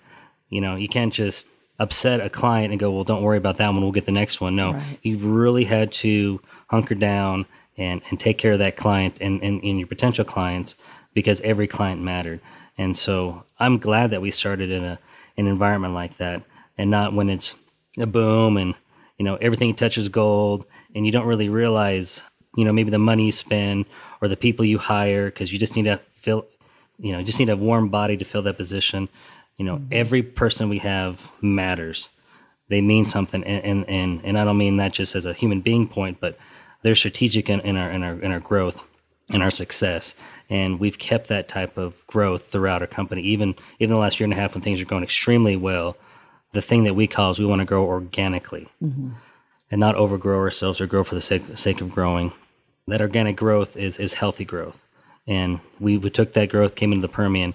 you 0.49 0.59
know 0.59 0.75
you 0.75 0.89
can't 0.89 1.13
just 1.13 1.47
upset 1.79 2.19
a 2.19 2.29
client 2.29 2.71
and 2.71 2.79
go, 2.79 2.91
well, 2.91 3.05
don't 3.05 3.21
worry 3.21 3.37
about 3.37 3.57
that 3.57 3.69
one. 3.69 3.81
We'll 3.81 3.91
get 3.91 4.05
the 4.05 4.11
next 4.11 4.41
one. 4.41 4.55
No, 4.57 4.73
right. 4.73 4.99
you 5.01 5.17
really 5.17 5.63
had 5.63 5.93
to 5.93 6.41
hunker 6.69 6.95
down 6.95 7.45
and, 7.77 8.01
and 8.09 8.19
take 8.19 8.37
care 8.37 8.53
of 8.53 8.59
that 8.59 8.75
client 8.75 9.17
and, 9.21 9.41
and, 9.43 9.63
and 9.63 9.79
your 9.79 9.87
potential 9.87 10.25
clients 10.25 10.75
because 11.13 11.41
every 11.41 11.67
client 11.67 12.01
mattered. 12.01 12.39
And 12.77 12.95
so 12.97 13.43
I'm 13.59 13.77
glad 13.77 14.11
that 14.11 14.21
we 14.21 14.31
started 14.31 14.71
in 14.71 14.83
a 14.83 14.99
an 15.37 15.47
environment 15.47 15.93
like 15.93 16.17
that 16.17 16.41
and 16.77 16.89
not 16.89 17.13
when 17.13 17.29
it's 17.29 17.55
a 17.97 18.05
boom 18.05 18.57
and 18.57 18.75
you 19.17 19.25
know 19.25 19.35
everything 19.35 19.73
touches 19.73 20.09
gold 20.09 20.65
and 20.95 21.05
you 21.05 21.11
don't 21.11 21.27
really 21.27 21.49
realize 21.49 22.23
you 22.55 22.65
know 22.65 22.73
maybe 22.73 22.91
the 22.91 22.97
money 22.97 23.25
you 23.25 23.31
spend 23.31 23.85
or 24.21 24.27
the 24.27 24.37
people 24.37 24.65
you 24.65 24.77
hire 24.77 25.25
because 25.25 25.51
you 25.51 25.59
just 25.59 25.75
need 25.75 25.85
to 25.85 25.99
fill 26.13 26.45
you 26.99 27.11
know 27.11 27.21
just 27.23 27.39
need 27.39 27.49
a 27.49 27.57
warm 27.57 27.89
body 27.89 28.17
to 28.17 28.25
fill 28.25 28.41
that 28.41 28.57
position 28.57 29.07
you 29.57 29.65
know 29.65 29.77
mm-hmm. 29.77 29.87
every 29.91 30.23
person 30.23 30.69
we 30.69 30.79
have 30.79 31.31
matters 31.41 32.09
they 32.69 32.81
mean 32.81 33.05
something 33.05 33.43
and, 33.43 33.63
and 33.63 33.89
and 33.89 34.21
and 34.23 34.37
i 34.39 34.43
don't 34.43 34.57
mean 34.57 34.77
that 34.77 34.93
just 34.93 35.15
as 35.15 35.25
a 35.25 35.33
human 35.33 35.61
being 35.61 35.87
point 35.87 36.19
but 36.19 36.37
they're 36.81 36.95
strategic 36.95 37.49
in, 37.49 37.59
in 37.61 37.77
our 37.77 37.89
in 37.91 38.03
our 38.03 38.19
in 38.19 38.31
our 38.31 38.39
growth 38.39 38.83
and 39.29 39.43
our 39.43 39.51
success. 39.51 40.15
And 40.49 40.79
we've 40.79 40.97
kept 40.97 41.27
that 41.27 41.47
type 41.47 41.77
of 41.77 42.05
growth 42.07 42.47
throughout 42.47 42.81
our 42.81 42.87
company. 42.87 43.21
Even 43.23 43.55
even 43.79 43.95
the 43.95 43.99
last 43.99 44.19
year 44.19 44.25
and 44.25 44.33
a 44.33 44.37
half 44.37 44.53
when 44.53 44.61
things 44.61 44.81
are 44.81 44.85
going 44.85 45.03
extremely 45.03 45.55
well, 45.55 45.97
the 46.53 46.61
thing 46.61 46.83
that 46.85 46.95
we 46.95 47.07
call 47.07 47.31
is 47.31 47.39
we 47.39 47.45
want 47.45 47.59
to 47.59 47.65
grow 47.65 47.85
organically 47.85 48.67
mm-hmm. 48.81 49.09
and 49.69 49.79
not 49.79 49.95
overgrow 49.95 50.39
ourselves 50.39 50.79
or 50.79 50.87
grow 50.87 51.03
for 51.03 51.15
the 51.15 51.21
sake, 51.21 51.43
sake 51.55 51.81
of 51.81 51.91
growing. 51.91 52.31
That 52.87 53.01
organic 53.01 53.35
growth 53.35 53.75
is 53.75 53.97
is 53.97 54.13
healthy 54.13 54.45
growth. 54.45 54.77
And 55.27 55.59
we, 55.77 55.97
we 55.97 56.09
took 56.09 56.33
that 56.33 56.47
growth, 56.47 56.75
came 56.75 56.93
into 56.93 57.01
the 57.05 57.11
Permian, 57.11 57.53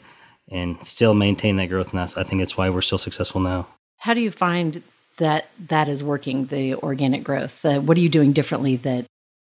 and 0.51 0.85
still 0.85 1.15
maintain 1.15 1.57
that 1.57 1.71
growth 1.71 1.95
in 1.95 1.99
us. 1.99 2.19
I 2.19 2.23
think 2.23 2.43
that's 2.43 2.55
why 2.55 2.69
we're 2.69 2.83
still 2.83 2.99
successful 2.99 3.41
now. 3.41 3.67
How 3.97 4.13
do 4.13 4.21
you 4.21 4.31
find 4.31 4.83
that 5.17 5.47
that 5.69 5.89
is 5.89 6.05
working, 6.05 6.47
the 6.47 6.75
organic 6.75 7.25
growth? 7.25 7.65
Uh, 7.65 7.81
what 7.81 7.97
are 7.97 8.01
you 8.01 8.11
doing 8.11 8.33
differently 8.33 8.77
that 8.77 9.07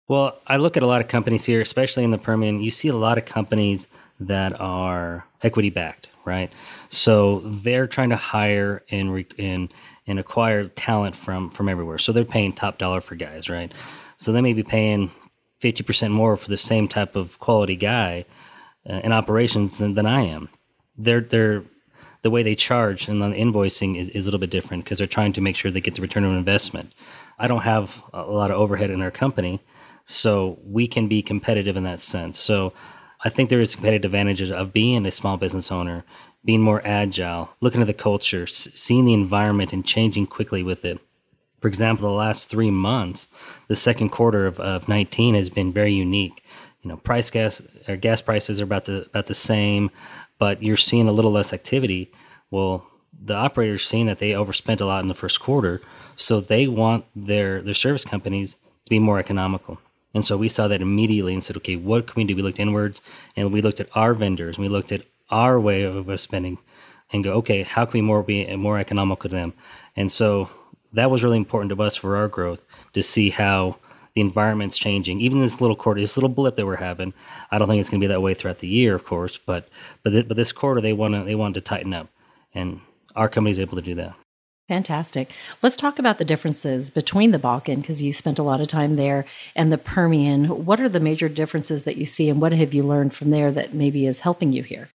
well, 0.08 0.38
I 0.46 0.56
look 0.56 0.76
at 0.76 0.82
a 0.82 0.86
lot 0.86 1.00
of 1.00 1.08
companies 1.08 1.44
here, 1.44 1.60
especially 1.60 2.04
in 2.04 2.10
the 2.10 2.18
Permian. 2.18 2.60
You 2.60 2.70
see 2.70 2.88
a 2.88 2.96
lot 2.96 3.18
of 3.18 3.24
companies 3.24 3.88
that 4.20 4.58
are 4.60 5.24
equity 5.42 5.70
backed, 5.70 6.08
right? 6.24 6.52
So 6.88 7.40
they're 7.40 7.86
trying 7.86 8.10
to 8.10 8.16
hire 8.16 8.82
and 8.90 9.12
re- 9.12 9.26
and 9.38 9.72
and 10.06 10.18
acquire 10.18 10.64
talent 10.68 11.16
from 11.16 11.50
from 11.50 11.68
everywhere. 11.68 11.98
So 11.98 12.12
they're 12.12 12.24
paying 12.24 12.52
top 12.52 12.78
dollar 12.78 13.00
for 13.00 13.16
guys, 13.16 13.48
right? 13.48 13.72
So 14.16 14.32
they 14.32 14.40
may 14.40 14.52
be 14.52 14.62
paying 14.62 15.10
fifty 15.60 15.82
percent 15.82 16.12
more 16.12 16.36
for 16.36 16.48
the 16.48 16.56
same 16.56 16.88
type 16.88 17.16
of 17.16 17.38
quality 17.38 17.76
guy 17.76 18.24
uh, 18.88 19.00
in 19.04 19.12
operations 19.12 19.78
than, 19.78 19.94
than 19.94 20.06
I 20.06 20.22
am. 20.22 20.48
They're 20.96 21.20
they're 21.20 21.64
the 22.22 22.30
way 22.30 22.42
they 22.42 22.56
charge 22.56 23.06
and 23.08 23.22
the 23.22 23.26
invoicing 23.28 23.96
is, 23.96 24.08
is 24.08 24.26
a 24.26 24.28
little 24.28 24.40
bit 24.40 24.50
different 24.50 24.82
because 24.82 24.98
they're 24.98 25.06
trying 25.06 25.32
to 25.32 25.40
make 25.40 25.54
sure 25.54 25.70
they 25.70 25.80
get 25.80 25.94
the 25.94 26.02
return 26.02 26.24
on 26.24 26.36
investment. 26.36 26.92
I 27.38 27.46
don't 27.46 27.62
have 27.62 28.02
a 28.12 28.22
lot 28.22 28.50
of 28.50 28.58
overhead 28.58 28.90
in 28.90 29.00
our 29.00 29.12
company, 29.12 29.60
so 30.06 30.58
we 30.64 30.86
can 30.86 31.08
be 31.08 31.20
competitive 31.20 31.76
in 31.76 31.82
that 31.82 32.00
sense. 32.00 32.38
So 32.38 32.72
I 33.24 33.28
think 33.28 33.50
there 33.50 33.60
is 33.60 33.74
competitive 33.74 34.08
advantages 34.08 34.52
of 34.52 34.72
being 34.72 35.04
a 35.04 35.10
small 35.10 35.36
business 35.36 35.72
owner, 35.72 36.04
being 36.44 36.60
more 36.60 36.80
agile, 36.86 37.50
looking 37.60 37.80
at 37.80 37.88
the 37.88 37.92
culture, 37.92 38.46
seeing 38.46 39.04
the 39.04 39.12
environment 39.12 39.72
and 39.72 39.84
changing 39.84 40.28
quickly 40.28 40.62
with 40.62 40.84
it. 40.84 41.00
For 41.60 41.66
example, 41.66 42.08
the 42.08 42.14
last 42.14 42.48
three 42.48 42.70
months, 42.70 43.26
the 43.66 43.74
second 43.74 44.10
quarter 44.10 44.46
of, 44.46 44.60
of 44.60 44.88
19 44.88 45.34
has 45.34 45.50
been 45.50 45.72
very 45.72 45.92
unique. 45.92 46.44
You 46.82 46.90
know, 46.90 46.98
price 46.98 47.28
gas 47.28 47.60
or 47.88 47.96
gas 47.96 48.20
prices 48.20 48.60
are 48.60 48.64
about 48.64 48.84
the 48.84 49.06
about 49.06 49.26
the 49.26 49.34
same, 49.34 49.90
but 50.38 50.62
you're 50.62 50.76
seeing 50.76 51.08
a 51.08 51.12
little 51.12 51.32
less 51.32 51.52
activity. 51.52 52.12
Well, 52.52 52.86
the 53.12 53.34
operators 53.34 53.84
seeing 53.84 54.06
that 54.06 54.20
they 54.20 54.34
overspent 54.34 54.80
a 54.80 54.86
lot 54.86 55.02
in 55.02 55.08
the 55.08 55.14
first 55.14 55.40
quarter, 55.40 55.82
so 56.14 56.38
they 56.38 56.68
want 56.68 57.06
their 57.16 57.60
their 57.60 57.74
service 57.74 58.04
companies 58.04 58.54
to 58.84 58.90
be 58.90 59.00
more 59.00 59.18
economical. 59.18 59.80
And 60.16 60.24
so 60.24 60.38
we 60.38 60.48
saw 60.48 60.66
that 60.66 60.80
immediately 60.80 61.34
and 61.34 61.44
said, 61.44 61.58
okay, 61.58 61.76
what 61.76 62.06
can 62.06 62.14
we 62.16 62.24
do? 62.24 62.34
We 62.34 62.40
looked 62.40 62.58
inwards 62.58 63.02
and 63.36 63.52
we 63.52 63.60
looked 63.60 63.80
at 63.80 63.90
our 63.94 64.14
vendors 64.14 64.56
and 64.56 64.64
we 64.64 64.70
looked 64.70 64.90
at 64.90 65.02
our 65.28 65.60
way 65.60 65.82
of 65.82 66.08
spending 66.18 66.56
and 67.12 67.22
go, 67.22 67.34
okay, 67.34 67.64
how 67.64 67.84
can 67.84 67.98
we 67.98 68.00
more 68.00 68.22
be 68.22 68.56
more 68.56 68.78
economical 68.78 69.28
to 69.28 69.36
them? 69.36 69.52
And 69.94 70.10
so 70.10 70.48
that 70.94 71.10
was 71.10 71.22
really 71.22 71.36
important 71.36 71.70
to 71.70 71.82
us 71.82 71.96
for 71.96 72.16
our 72.16 72.28
growth 72.28 72.64
to 72.94 73.02
see 73.02 73.28
how 73.28 73.76
the 74.14 74.22
environment's 74.22 74.78
changing. 74.78 75.20
Even 75.20 75.40
this 75.40 75.60
little 75.60 75.76
quarter, 75.76 76.00
this 76.00 76.16
little 76.16 76.30
blip 76.30 76.56
that 76.56 76.64
we're 76.64 76.76
having, 76.76 77.12
I 77.50 77.58
don't 77.58 77.68
think 77.68 77.80
it's 77.80 77.90
going 77.90 78.00
to 78.00 78.04
be 78.06 78.08
that 78.08 78.22
way 78.22 78.32
throughout 78.32 78.60
the 78.60 78.68
year, 78.68 78.94
of 78.94 79.04
course. 79.04 79.36
But 79.36 79.68
but 80.02 80.10
th- 80.10 80.28
but 80.28 80.38
this 80.38 80.50
quarter, 80.50 80.80
they 80.80 80.94
want 80.94 81.12
to 81.12 81.24
they 81.24 81.34
want 81.34 81.52
to 81.56 81.60
tighten 81.60 81.92
up, 81.92 82.08
and 82.54 82.80
our 83.14 83.28
company 83.28 83.50
is 83.50 83.60
able 83.60 83.76
to 83.76 83.82
do 83.82 83.94
that. 83.96 84.14
Fantastic. 84.68 85.32
Let's 85.62 85.76
talk 85.76 85.98
about 85.98 86.18
the 86.18 86.24
differences 86.24 86.90
between 86.90 87.30
the 87.30 87.38
Bakken 87.38 87.76
because 87.76 88.02
you 88.02 88.12
spent 88.12 88.38
a 88.38 88.42
lot 88.42 88.60
of 88.60 88.66
time 88.66 88.96
there 88.96 89.24
and 89.54 89.72
the 89.72 89.78
Permian. 89.78 90.64
What 90.64 90.80
are 90.80 90.88
the 90.88 90.98
major 90.98 91.28
differences 91.28 91.84
that 91.84 91.96
you 91.96 92.04
see, 92.04 92.28
and 92.28 92.40
what 92.40 92.52
have 92.52 92.74
you 92.74 92.82
learned 92.82 93.14
from 93.14 93.30
there 93.30 93.52
that 93.52 93.74
maybe 93.74 94.06
is 94.06 94.20
helping 94.20 94.52
you 94.52 94.64
here? 94.64 94.88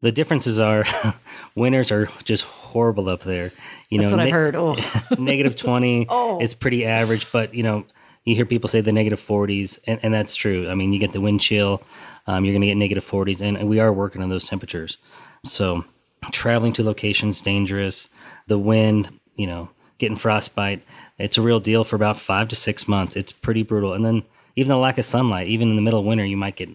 The 0.00 0.12
differences 0.12 0.58
are 0.58 0.84
winters 1.54 1.92
are 1.92 2.08
just 2.24 2.44
horrible 2.44 3.10
up 3.10 3.24
there. 3.24 3.52
You 3.90 3.98
That's 3.98 4.10
know, 4.10 4.16
what 4.16 4.24
ne- 4.24 4.30
I 4.30 4.32
heard. 4.32 4.56
Oh, 4.56 4.76
negative 5.18 5.56
twenty. 5.56 6.06
oh, 6.10 6.38
it's 6.38 6.54
pretty 6.54 6.86
average, 6.86 7.30
but 7.30 7.52
you 7.52 7.62
know, 7.62 7.84
you 8.24 8.34
hear 8.34 8.46
people 8.46 8.68
say 8.68 8.80
the 8.80 8.92
negative 8.92 9.18
negative 9.18 9.20
forties, 9.20 9.78
and, 9.86 10.00
and 10.02 10.14
that's 10.14 10.34
true. 10.36 10.70
I 10.70 10.74
mean, 10.74 10.94
you 10.94 10.98
get 10.98 11.12
the 11.12 11.20
wind 11.20 11.42
chill. 11.42 11.82
Um, 12.26 12.44
you're 12.44 12.52
going 12.52 12.62
to 12.62 12.66
get 12.66 12.76
negative 12.76 13.02
negative 13.02 13.04
forties, 13.04 13.40
and, 13.42 13.58
and 13.58 13.68
we 13.68 13.78
are 13.78 13.92
working 13.92 14.22
on 14.22 14.30
those 14.30 14.46
temperatures. 14.46 14.96
So 15.44 15.84
traveling 16.30 16.72
to 16.74 16.82
locations 16.82 17.40
dangerous. 17.40 18.08
The 18.48 18.58
wind, 18.58 19.18
you 19.36 19.46
know, 19.46 19.70
getting 19.98 20.16
frostbite. 20.16 20.82
It's 21.18 21.38
a 21.38 21.42
real 21.42 21.60
deal 21.60 21.84
for 21.84 21.96
about 21.96 22.18
five 22.18 22.48
to 22.48 22.56
six 22.56 22.88
months. 22.88 23.14
It's 23.14 23.32
pretty 23.32 23.62
brutal. 23.62 23.92
And 23.92 24.04
then 24.04 24.24
even 24.56 24.70
the 24.70 24.76
lack 24.76 24.98
of 24.98 25.04
sunlight, 25.04 25.46
even 25.48 25.70
in 25.70 25.76
the 25.76 25.82
middle 25.82 26.00
of 26.00 26.06
winter, 26.06 26.24
you 26.24 26.36
might 26.36 26.56
get 26.56 26.70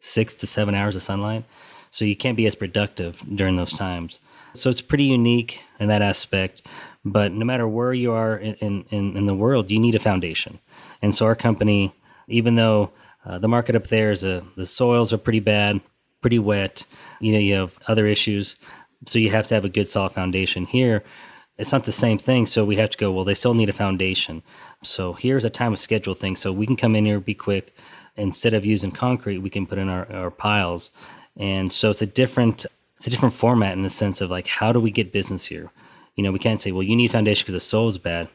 six 0.00 0.34
to 0.36 0.46
seven 0.46 0.74
hours 0.74 0.96
of 0.96 1.02
sunlight. 1.02 1.44
So 1.90 2.04
you 2.04 2.16
can't 2.16 2.36
be 2.36 2.46
as 2.46 2.54
productive 2.54 3.22
during 3.34 3.56
those 3.56 3.72
times. 3.72 4.18
So 4.54 4.70
it's 4.70 4.80
pretty 4.80 5.04
unique 5.04 5.60
in 5.78 5.88
that 5.88 6.02
aspect. 6.02 6.62
But 7.04 7.32
no 7.32 7.44
matter 7.44 7.68
where 7.68 7.92
you 7.92 8.12
are 8.12 8.36
in, 8.36 8.84
in, 8.90 9.16
in 9.16 9.26
the 9.26 9.34
world, 9.34 9.70
you 9.70 9.78
need 9.78 9.94
a 9.94 10.00
foundation. 10.00 10.58
And 11.02 11.14
so 11.14 11.26
our 11.26 11.36
company, 11.36 11.94
even 12.28 12.54
though 12.54 12.90
uh, 13.26 13.38
the 13.38 13.48
market 13.48 13.76
up 13.76 13.88
there 13.88 14.10
is 14.10 14.24
a, 14.24 14.44
the 14.56 14.66
soils 14.66 15.12
are 15.12 15.18
pretty 15.18 15.40
bad, 15.40 15.80
pretty 16.20 16.38
wet, 16.38 16.84
you 17.20 17.32
know, 17.32 17.38
you 17.38 17.54
have 17.54 17.78
other 17.88 18.06
issues. 18.06 18.56
So 19.06 19.18
you 19.18 19.30
have 19.30 19.46
to 19.48 19.54
have 19.54 19.64
a 19.64 19.68
good 19.68 19.88
solid 19.88 20.12
foundation. 20.12 20.66
Here, 20.66 21.02
it's 21.58 21.72
not 21.72 21.84
the 21.84 21.92
same 21.92 22.18
thing. 22.18 22.46
So 22.46 22.64
we 22.64 22.76
have 22.76 22.90
to 22.90 22.98
go, 22.98 23.12
well, 23.12 23.24
they 23.24 23.34
still 23.34 23.54
need 23.54 23.68
a 23.68 23.74
foundation. 23.74 24.42
So 24.82 25.12
here's 25.12 25.44
a 25.44 25.50
time 25.50 25.72
of 25.72 25.78
schedule 25.78 26.14
thing. 26.14 26.36
So 26.36 26.52
we 26.52 26.66
can 26.66 26.76
come 26.76 26.96
in 26.96 27.06
here, 27.06 27.20
be 27.20 27.34
quick. 27.34 27.74
Instead 28.16 28.54
of 28.54 28.66
using 28.66 28.90
concrete, 28.90 29.38
we 29.38 29.50
can 29.50 29.66
put 29.66 29.78
in 29.78 29.88
our, 29.88 30.10
our 30.12 30.30
piles. 30.30 30.90
And 31.36 31.72
so 31.72 31.90
it's 31.90 32.02
a 32.02 32.06
different 32.06 32.66
it's 32.96 33.06
a 33.08 33.10
different 33.10 33.34
format 33.34 33.72
in 33.72 33.82
the 33.82 33.90
sense 33.90 34.20
of 34.20 34.30
like 34.30 34.46
how 34.46 34.72
do 34.72 34.78
we 34.78 34.90
get 34.90 35.12
business 35.12 35.46
here? 35.46 35.70
You 36.14 36.22
know, 36.22 36.30
we 36.30 36.38
can't 36.38 36.60
say, 36.60 36.72
well, 36.72 36.82
you 36.82 36.94
need 36.94 37.10
foundation 37.10 37.44
because 37.44 37.54
the 37.54 37.60
soil 37.60 37.88
is 37.88 37.98
bad. 37.98 38.28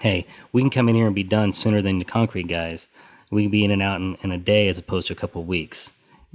Hey, 0.00 0.26
we 0.52 0.60
can 0.60 0.70
come 0.70 0.88
in 0.88 0.96
here 0.96 1.06
and 1.06 1.14
be 1.14 1.22
done 1.22 1.52
sooner 1.52 1.80
than 1.80 1.98
the 1.98 2.04
concrete 2.04 2.48
guys. 2.48 2.88
We 3.30 3.44
can 3.44 3.50
be 3.50 3.64
in 3.64 3.70
and 3.70 3.82
out 3.82 4.00
in, 4.00 4.16
in 4.22 4.32
a 4.32 4.38
day 4.38 4.68
as 4.68 4.78
opposed 4.78 5.06
to 5.06 5.12
a 5.12 5.16
couple 5.16 5.40
of 5.40 5.48
weeks. 5.48 5.92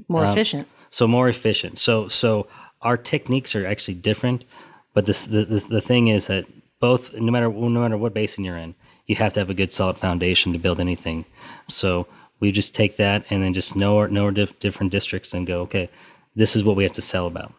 More 0.08 0.26
um, 0.26 0.32
efficient. 0.32 0.68
So 0.90 1.08
more 1.08 1.28
efficient. 1.30 1.78
So 1.78 2.08
so 2.08 2.48
our 2.82 2.98
techniques 2.98 3.56
are 3.56 3.66
actually 3.66 3.96
different 3.96 4.44
but 4.94 5.06
this, 5.06 5.28
the, 5.28 5.46
the, 5.46 5.60
the 5.60 5.82
thing 5.82 6.08
is 6.08 6.28
that 6.28 6.46
both, 6.80 7.14
no 7.14 7.32
matter 7.32 7.50
no 7.50 7.70
matter 7.70 7.98
what 7.98 8.14
basin 8.14 8.44
you're 8.44 8.58
in, 8.58 8.76
you 9.06 9.16
have 9.16 9.34
to 9.34 9.40
have 9.40 9.50
a 9.50 9.54
good 9.54 9.72
solid 9.72 9.98
foundation 9.98 10.54
to 10.54 10.60
build 10.60 10.80
anything. 10.80 11.26
So 11.68 12.08
we 12.40 12.52
just 12.52 12.74
take 12.74 12.98
that 12.98 13.26
and 13.30 13.44
then 13.44 13.54
just 13.54 13.76
know 13.76 13.98
our, 13.98 14.08
know 14.08 14.26
our 14.26 14.32
dif- 14.32 14.60
different 14.60 14.92
districts 14.92 15.34
and 15.34 15.46
go, 15.46 15.62
okay, 15.62 15.90
this 16.36 16.56
is 16.56 16.64
what 16.64 16.76
we 16.76 16.84
have 16.84 16.94
to 16.94 17.02
sell 17.02 17.28
about. 17.28 17.54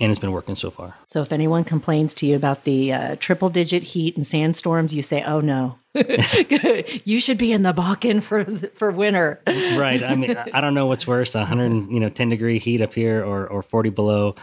And 0.00 0.10
it's 0.10 0.18
been 0.18 0.32
working 0.32 0.56
so 0.56 0.70
far. 0.70 0.96
So 1.06 1.22
if 1.22 1.32
anyone 1.32 1.64
complains 1.64 2.14
to 2.14 2.26
you 2.26 2.34
about 2.34 2.64
the 2.64 2.92
uh, 2.92 3.16
triple 3.18 3.50
digit 3.50 3.84
heat 3.84 4.16
and 4.16 4.26
sandstorms, 4.26 4.94
you 4.94 5.02
say, 5.02 5.22
oh 5.22 5.40
no, 5.40 5.78
you 7.04 7.20
should 7.20 7.38
be 7.38 7.52
in 7.52 7.62
the 7.62 7.72
Bakken 7.72 8.22
for 8.22 8.44
for 8.76 8.90
winter. 8.90 9.40
right. 9.46 10.02
I 10.02 10.14
mean, 10.16 10.36
I 10.36 10.60
don't 10.60 10.74
know 10.74 10.86
what's 10.86 11.06
worse, 11.06 11.34
100, 11.34 11.90
you 11.90 12.00
know, 12.00 12.08
10 12.08 12.30
degree 12.30 12.58
heat 12.58 12.80
up 12.80 12.94
here 12.94 13.24
or, 13.24 13.46
or 13.46 13.62
40 13.62 13.90
below. 13.90 14.34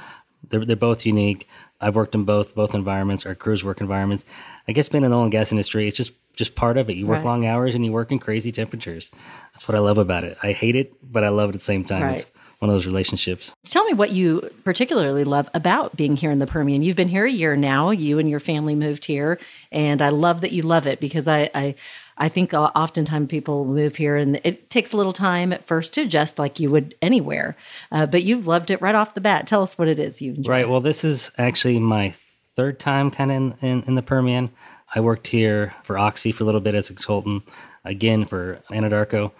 They're, 0.49 0.65
they're 0.65 0.75
both 0.75 1.05
unique. 1.05 1.47
I've 1.81 1.95
worked 1.95 2.15
in 2.15 2.23
both 2.23 2.55
both 2.55 2.73
environments, 2.73 3.25
our 3.25 3.35
crews 3.35 3.63
work 3.63 3.81
environments. 3.81 4.23
I 4.67 4.71
guess 4.71 4.87
being 4.87 5.03
in 5.03 5.11
the 5.11 5.17
oil 5.17 5.23
and 5.23 5.31
gas 5.31 5.51
industry, 5.51 5.87
it's 5.87 5.97
just 5.97 6.13
just 6.33 6.55
part 6.55 6.77
of 6.77 6.89
it. 6.89 6.95
You 6.95 7.07
work 7.07 7.17
right. 7.17 7.25
long 7.25 7.45
hours 7.45 7.75
and 7.75 7.83
you 7.83 7.91
work 7.91 8.11
in 8.11 8.19
crazy 8.19 8.51
temperatures. 8.51 9.11
That's 9.53 9.67
what 9.67 9.75
I 9.75 9.79
love 9.79 9.97
about 9.97 10.23
it. 10.23 10.37
I 10.41 10.53
hate 10.53 10.75
it, 10.75 10.93
but 11.11 11.23
I 11.23 11.29
love 11.29 11.49
it 11.49 11.55
at 11.55 11.59
the 11.59 11.65
same 11.65 11.83
time. 11.83 12.03
Right. 12.03 12.17
It's 12.17 12.25
one 12.61 12.69
of 12.69 12.75
those 12.75 12.85
relationships. 12.85 13.55
Tell 13.65 13.83
me 13.85 13.93
what 13.93 14.11
you 14.11 14.47
particularly 14.63 15.23
love 15.23 15.49
about 15.55 15.97
being 15.97 16.15
here 16.15 16.29
in 16.29 16.37
the 16.37 16.45
Permian. 16.45 16.83
You've 16.83 16.95
been 16.95 17.09
here 17.09 17.25
a 17.25 17.31
year 17.31 17.55
now. 17.55 17.89
You 17.89 18.19
and 18.19 18.29
your 18.29 18.39
family 18.39 18.75
moved 18.75 19.05
here, 19.05 19.39
and 19.71 19.99
I 19.99 20.09
love 20.09 20.41
that 20.41 20.51
you 20.51 20.61
love 20.61 20.85
it 20.85 20.99
because 20.99 21.27
I, 21.27 21.49
I 21.55 21.75
I 22.17 22.29
think 22.29 22.53
oftentimes 22.53 23.29
people 23.29 23.65
move 23.65 23.95
here 23.95 24.15
and 24.15 24.39
it 24.43 24.69
takes 24.69 24.91
a 24.91 24.97
little 24.97 25.11
time 25.11 25.51
at 25.51 25.65
first 25.65 25.93
to 25.93 26.01
adjust, 26.01 26.37
like 26.37 26.59
you 26.59 26.69
would 26.69 26.93
anywhere. 27.01 27.57
Uh, 27.91 28.05
but 28.05 28.21
you've 28.21 28.45
loved 28.45 28.69
it 28.69 28.79
right 28.79 28.93
off 28.93 29.15
the 29.15 29.21
bat. 29.21 29.47
Tell 29.47 29.63
us 29.63 29.75
what 29.75 29.87
it 29.87 29.97
is 29.97 30.21
you 30.21 30.35
enjoy. 30.35 30.51
Right. 30.51 30.69
Well, 30.69 30.81
this 30.81 31.03
is 31.03 31.31
actually 31.39 31.79
my 31.79 32.13
third 32.55 32.79
time 32.79 33.09
kind 33.09 33.31
of 33.31 33.37
in, 33.37 33.55
in, 33.61 33.83
in, 33.87 33.95
the 33.95 34.03
Permian. 34.03 34.51
I 34.93 34.99
worked 34.99 35.27
here 35.27 35.73
for 35.81 35.97
Oxy 35.97 36.31
for 36.31 36.43
a 36.43 36.45
little 36.45 36.61
bit 36.61 36.75
as 36.75 36.91
a 36.91 36.93
consultant, 36.93 37.41
again 37.83 38.25
for 38.25 38.61
Anadarko. 38.69 39.31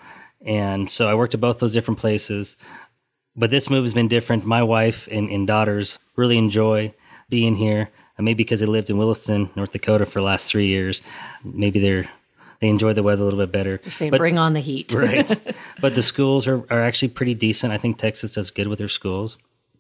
And 0.44 0.90
so 0.90 1.08
I 1.08 1.14
worked 1.14 1.36
at 1.36 1.40
both 1.40 1.60
those 1.60 1.74
different 1.74 2.00
places. 2.00 2.58
But 3.36 3.50
this 3.50 3.70
move 3.70 3.84
has 3.84 3.94
been 3.94 4.08
different. 4.08 4.46
My 4.46 4.62
wife 4.64 5.08
and, 5.12 5.30
and 5.30 5.48
daughters 5.48 6.00
really 6.16 6.38
enjoy 6.38 6.94
being 7.30 7.56
here. 7.56 7.90
Maybe 8.20 8.44
because 8.44 8.60
they 8.60 8.68
lived 8.68 8.92
in 8.92 9.00
Williston, 9.00 9.50
North 9.56 9.72
Dakota 9.72 10.06
for 10.06 10.20
the 10.20 10.26
last 10.26 10.52
three 10.52 10.68
years. 10.68 11.02
Maybe 11.44 11.80
they're 11.80 12.08
they 12.62 12.70
enjoy 12.70 12.94
the 12.94 13.02
weather 13.04 13.24
a 13.24 13.26
little 13.26 13.40
bit 13.40 13.52
better. 13.52 13.82
You're 13.84 13.92
saying 13.92 14.12
but, 14.12 14.20
bring 14.20 14.38
on 14.38 14.54
the 14.54 14.60
heat. 14.60 14.94
right. 14.94 15.56
But 15.82 15.96
the 15.96 16.04
schools 16.04 16.48
are, 16.48 16.60
are 16.72 16.82
actually 16.82 17.08
pretty 17.08 17.34
decent. 17.34 17.74
I 17.74 17.80
think 17.80 17.98
Texas 17.98 18.34
does 18.34 18.52
good 18.52 18.68
with 18.68 18.78
their 18.78 18.88
schools. 18.88 19.38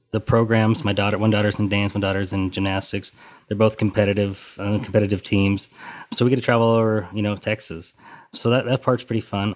The 0.10 0.20
programs, 0.20 0.84
my 0.84 0.92
daughter, 0.92 1.18
one 1.20 1.30
daughter's 1.30 1.60
in 1.60 1.70
dance, 1.70 1.94
one 1.94 2.02
daughter's 2.02 2.34
in 2.34 2.50
gymnastics. 2.50 3.12
They're 3.48 3.56
both 3.56 3.78
competitive, 3.78 4.56
uh, 4.58 4.80
competitive 4.80 5.22
teams. 5.22 5.70
So 6.12 6.26
we 6.26 6.30
get 6.30 6.38
to 6.38 6.42
travel 6.42 6.68
over, 6.68 7.08
you 7.14 7.22
know, 7.22 7.36
Texas. 7.36 7.94
So 8.34 8.50
that, 8.50 8.66
that 8.66 8.82
part's 8.82 9.04
pretty 9.04 9.22
fun. 9.22 9.56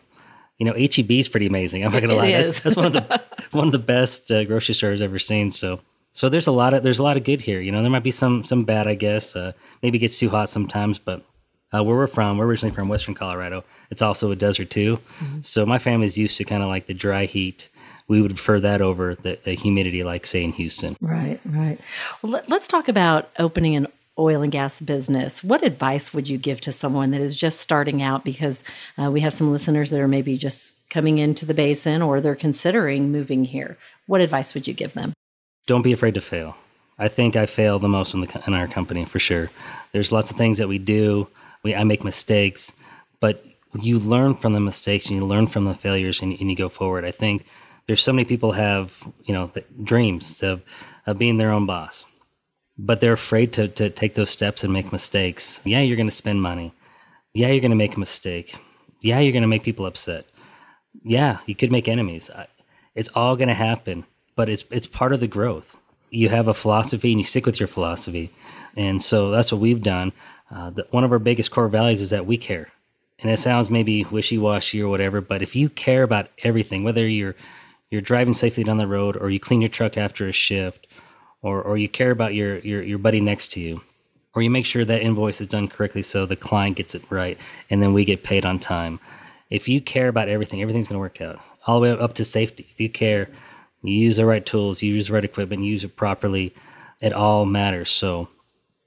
You 0.58 0.66
know, 0.66 0.74
HEB 0.74 1.12
is 1.12 1.28
pretty 1.28 1.48
amazing. 1.48 1.84
I'm 1.84 1.92
not 1.92 2.02
gonna 2.02 2.16
lie. 2.16 2.32
That's, 2.32 2.60
that's, 2.62 2.76
one 2.76 2.86
of 2.86 2.94
the 2.94 3.22
one 3.52 3.68
of 3.68 3.72
the 3.72 3.80
best 3.80 4.32
uh, 4.32 4.44
grocery 4.46 4.76
stores 4.76 5.02
I've 5.02 5.10
ever 5.10 5.20
seen. 5.20 5.52
So 5.52 5.82
so 6.12 6.30
there's 6.30 6.48
a 6.48 6.52
lot 6.52 6.74
of 6.74 6.82
there's 6.82 7.00
a 7.00 7.04
lot 7.04 7.18
of 7.18 7.26
good 7.26 7.42
here. 7.42 7.60
You 7.60 7.74
know, 7.74 7.82
there 7.82 7.92
might 7.92 8.04
be 8.04 8.12
some 8.12 8.44
some 8.44 8.64
bad, 8.64 8.88
I 8.88 8.96
guess. 8.96 9.36
Uh, 9.36 9.52
maybe 9.84 9.98
it 9.98 10.02
gets 10.02 10.18
too 10.18 10.30
hot 10.30 10.50
sometimes, 10.50 10.98
but 10.98 11.24
uh, 11.76 11.84
where 11.84 11.98
we're 11.98 12.08
from, 12.08 12.38
we're 12.38 12.46
originally 12.46 12.74
from 12.74 12.88
Western 12.88 13.16
Colorado. 13.16 13.64
It's 13.92 14.02
also 14.02 14.32
a 14.32 14.36
desert 14.36 14.70
too. 14.70 14.98
Mm-hmm. 15.20 15.42
So 15.42 15.66
my 15.66 15.78
family's 15.78 16.18
used 16.18 16.38
to 16.38 16.46
kind 16.46 16.64
of 16.64 16.70
like 16.70 16.88
the 16.88 16.94
dry 16.94 17.26
heat. 17.26 17.70
We 18.08 18.22
would 18.22 18.32
prefer 18.32 18.60
that 18.60 18.82
over 18.82 19.16
the, 19.16 19.40
the 19.44 19.56
humidity, 19.56 20.04
like 20.04 20.26
say 20.26 20.44
in 20.44 20.52
Houston. 20.54 20.96
Right, 21.02 21.40
right. 21.44 21.80
Well, 22.22 22.34
let, 22.34 22.50
let's 22.50 22.68
talk 22.68 22.88
about 22.88 23.30
opening 23.40 23.76
an 23.76 23.88
oil 24.18 24.42
and 24.42 24.52
gas 24.52 24.80
business. 24.80 25.44
What 25.44 25.64
advice 25.64 26.14
would 26.14 26.28
you 26.28 26.38
give 26.38 26.62
to 26.62 26.72
someone 26.72 27.12
that 27.12 27.22
is 27.22 27.36
just 27.36 27.60
starting 27.60 28.02
out? 28.02 28.24
Because 28.24 28.64
uh, 28.98 29.12
we 29.12 29.22
have 29.22 29.34
some 29.34 29.52
listeners 29.52 29.90
that 29.90 30.00
are 30.00 30.08
maybe 30.08 30.38
just 30.38 30.74
coming 30.90 31.18
into 31.18 31.46
the 31.46 31.54
basin 31.54 32.02
or 32.02 32.22
they're 32.22 32.36
considering 32.36 33.12
moving 33.12 33.46
here. 33.46 33.78
What 34.08 34.22
advice 34.22 34.54
would 34.54 34.68
you 34.68 34.74
give 34.74 34.94
them? 34.94 35.14
Don't 35.68 35.82
be 35.82 35.92
afraid 35.92 36.14
to 36.14 36.22
fail. 36.22 36.56
I 36.98 37.10
think 37.10 37.36
I 37.36 37.46
fail 37.46 37.80
the 37.80 37.90
most 37.90 38.14
in, 38.14 38.22
the, 38.22 38.44
in 38.48 38.54
our 38.54 38.68
company 38.68 39.04
for 39.04 39.20
sure. 39.20 39.50
There's 39.92 40.12
lots 40.12 40.32
of 40.32 40.38
things 40.38 40.58
that 40.60 40.70
we 40.70 40.78
do 40.78 41.28
we, 41.66 41.76
I 41.76 41.84
make 41.84 42.04
mistakes, 42.04 42.72
but 43.20 43.44
you 43.74 43.98
learn 43.98 44.36
from 44.36 44.54
the 44.54 44.60
mistakes 44.60 45.08
and 45.08 45.16
you 45.16 45.26
learn 45.26 45.48
from 45.48 45.66
the 45.66 45.74
failures 45.74 46.22
and, 46.22 46.40
and 46.40 46.50
you 46.50 46.56
go 46.56 46.70
forward. 46.70 47.04
I 47.04 47.12
think 47.12 47.44
there's 47.88 48.04
so 48.04 48.14
many 48.14 48.24
people 48.24 48.52
have, 48.52 49.04
you 49.26 49.34
know, 49.34 49.52
dreams 49.84 50.44
of, 50.44 50.62
of 51.08 51.18
being 51.18 51.38
their 51.38 51.50
own 51.52 51.66
boss, 51.66 52.06
but 52.78 53.00
they're 53.00 53.14
afraid 53.14 53.54
to, 53.54 53.68
to 53.70 53.90
take 53.90 54.16
those 54.16 54.30
steps 54.30 54.64
and 54.64 54.74
make 54.74 54.92
mistakes. 54.92 55.60
Yeah, 55.64 55.82
you're 55.82 55.98
going 55.98 56.10
to 56.10 56.16
spend 56.16 56.42
money. 56.42 56.74
Yeah, 57.34 57.48
you're 57.48 57.62
going 57.62 57.72
to 57.72 57.78
make 57.78 57.96
a 57.96 58.00
mistake. 58.00 58.56
Yeah, 59.02 59.20
you're 59.20 59.34
going 59.34 59.42
to 59.44 59.48
make 59.48 59.64
people 59.64 59.86
upset. 59.86 60.26
Yeah, 61.04 61.40
you 61.46 61.56
could 61.56 61.72
make 61.72 61.88
enemies. 61.88 62.30
It's 62.96 63.10
all 63.10 63.36
going 63.36 63.50
to 63.50 63.54
happen, 63.54 64.06
but 64.36 64.50
it's 64.50 64.64
it's 64.72 64.88
part 64.88 65.14
of 65.14 65.20
the 65.20 65.28
growth. 65.28 65.76
You 66.10 66.30
have 66.30 66.48
a 66.48 66.54
philosophy 66.54 67.12
and 67.12 67.20
you 67.20 67.26
stick 67.26 67.46
with 67.46 67.60
your 67.60 67.68
philosophy, 67.68 68.32
and 68.78 69.04
so 69.04 69.32
that's 69.32 69.52
what 69.52 69.62
we've 69.62 69.84
done. 69.84 70.14
Uh, 70.50 70.70
the, 70.70 70.88
one 70.92 71.04
of 71.04 71.12
our 71.12 71.20
biggest 71.20 71.52
core 71.52 71.68
values 71.68 72.02
is 72.02 72.12
that 72.12 72.26
we 72.26 72.38
care, 72.38 72.70
and 73.20 73.30
it 73.30 73.38
sounds 73.38 73.70
maybe 73.70 74.06
wishy 74.06 74.38
washy 74.38 74.82
or 74.82 74.88
whatever, 74.88 75.20
but 75.20 75.42
if 75.42 75.56
you 75.56 75.68
care 75.70 76.04
about 76.04 76.30
everything, 76.44 76.84
whether 76.84 77.06
you're 77.08 77.36
you're 77.90 78.02
driving 78.02 78.34
safely 78.34 78.64
down 78.64 78.78
the 78.78 78.88
road 78.88 79.18
or 79.18 79.30
you 79.30 79.40
clean 79.40 79.62
your 79.62 79.70
truck 79.70 79.98
after 79.98 80.28
a 80.28 80.32
shift, 80.32 80.88
or 81.46 81.62
or 81.62 81.78
you 81.78 81.88
care 81.88 82.10
about 82.10 82.34
your 82.34 82.58
your 82.60 82.82
your 82.82 82.98
buddy 82.98 83.22
next 83.22 83.52
to 83.52 83.60
you, 83.60 83.82
or 84.34 84.42
you 84.42 84.50
make 84.50 84.66
sure 84.66 84.84
that 84.84 85.02
invoice 85.02 85.40
is 85.40 85.48
done 85.48 85.68
correctly 85.68 86.02
so 86.02 86.26
the 86.26 86.36
client 86.36 86.76
gets 86.76 86.96
it 86.96 87.04
right, 87.12 87.38
and 87.70 87.84
then 87.84 87.94
we 87.94 88.04
get 88.04 88.24
paid 88.24 88.46
on 88.46 88.58
time. 88.58 89.00
If 89.52 89.70
you 89.70 89.80
care 89.80 90.08
about 90.08 90.28
everything, 90.28 90.62
everything's 90.62 90.88
going 90.88 90.96
to 90.96 91.00
work 91.00 91.22
out 91.22 91.40
all 91.68 91.80
the 91.80 91.84
way 91.84 91.92
up 91.92 92.16
to 92.16 92.26
safety. 92.26 92.66
If 92.72 92.80
you 92.80 92.90
care, 92.90 93.30
you 93.84 93.94
use 93.94 94.18
the 94.18 94.26
right 94.26 94.44
tools, 94.44 94.82
you 94.82 94.92
use 94.92 95.08
the 95.08 95.14
right 95.14 95.24
equipment, 95.24 95.64
use 95.64 95.84
it 95.84 95.96
properly. 95.96 96.56
It 97.00 97.14
all 97.14 97.46
matters. 97.46 97.92
So 97.92 98.30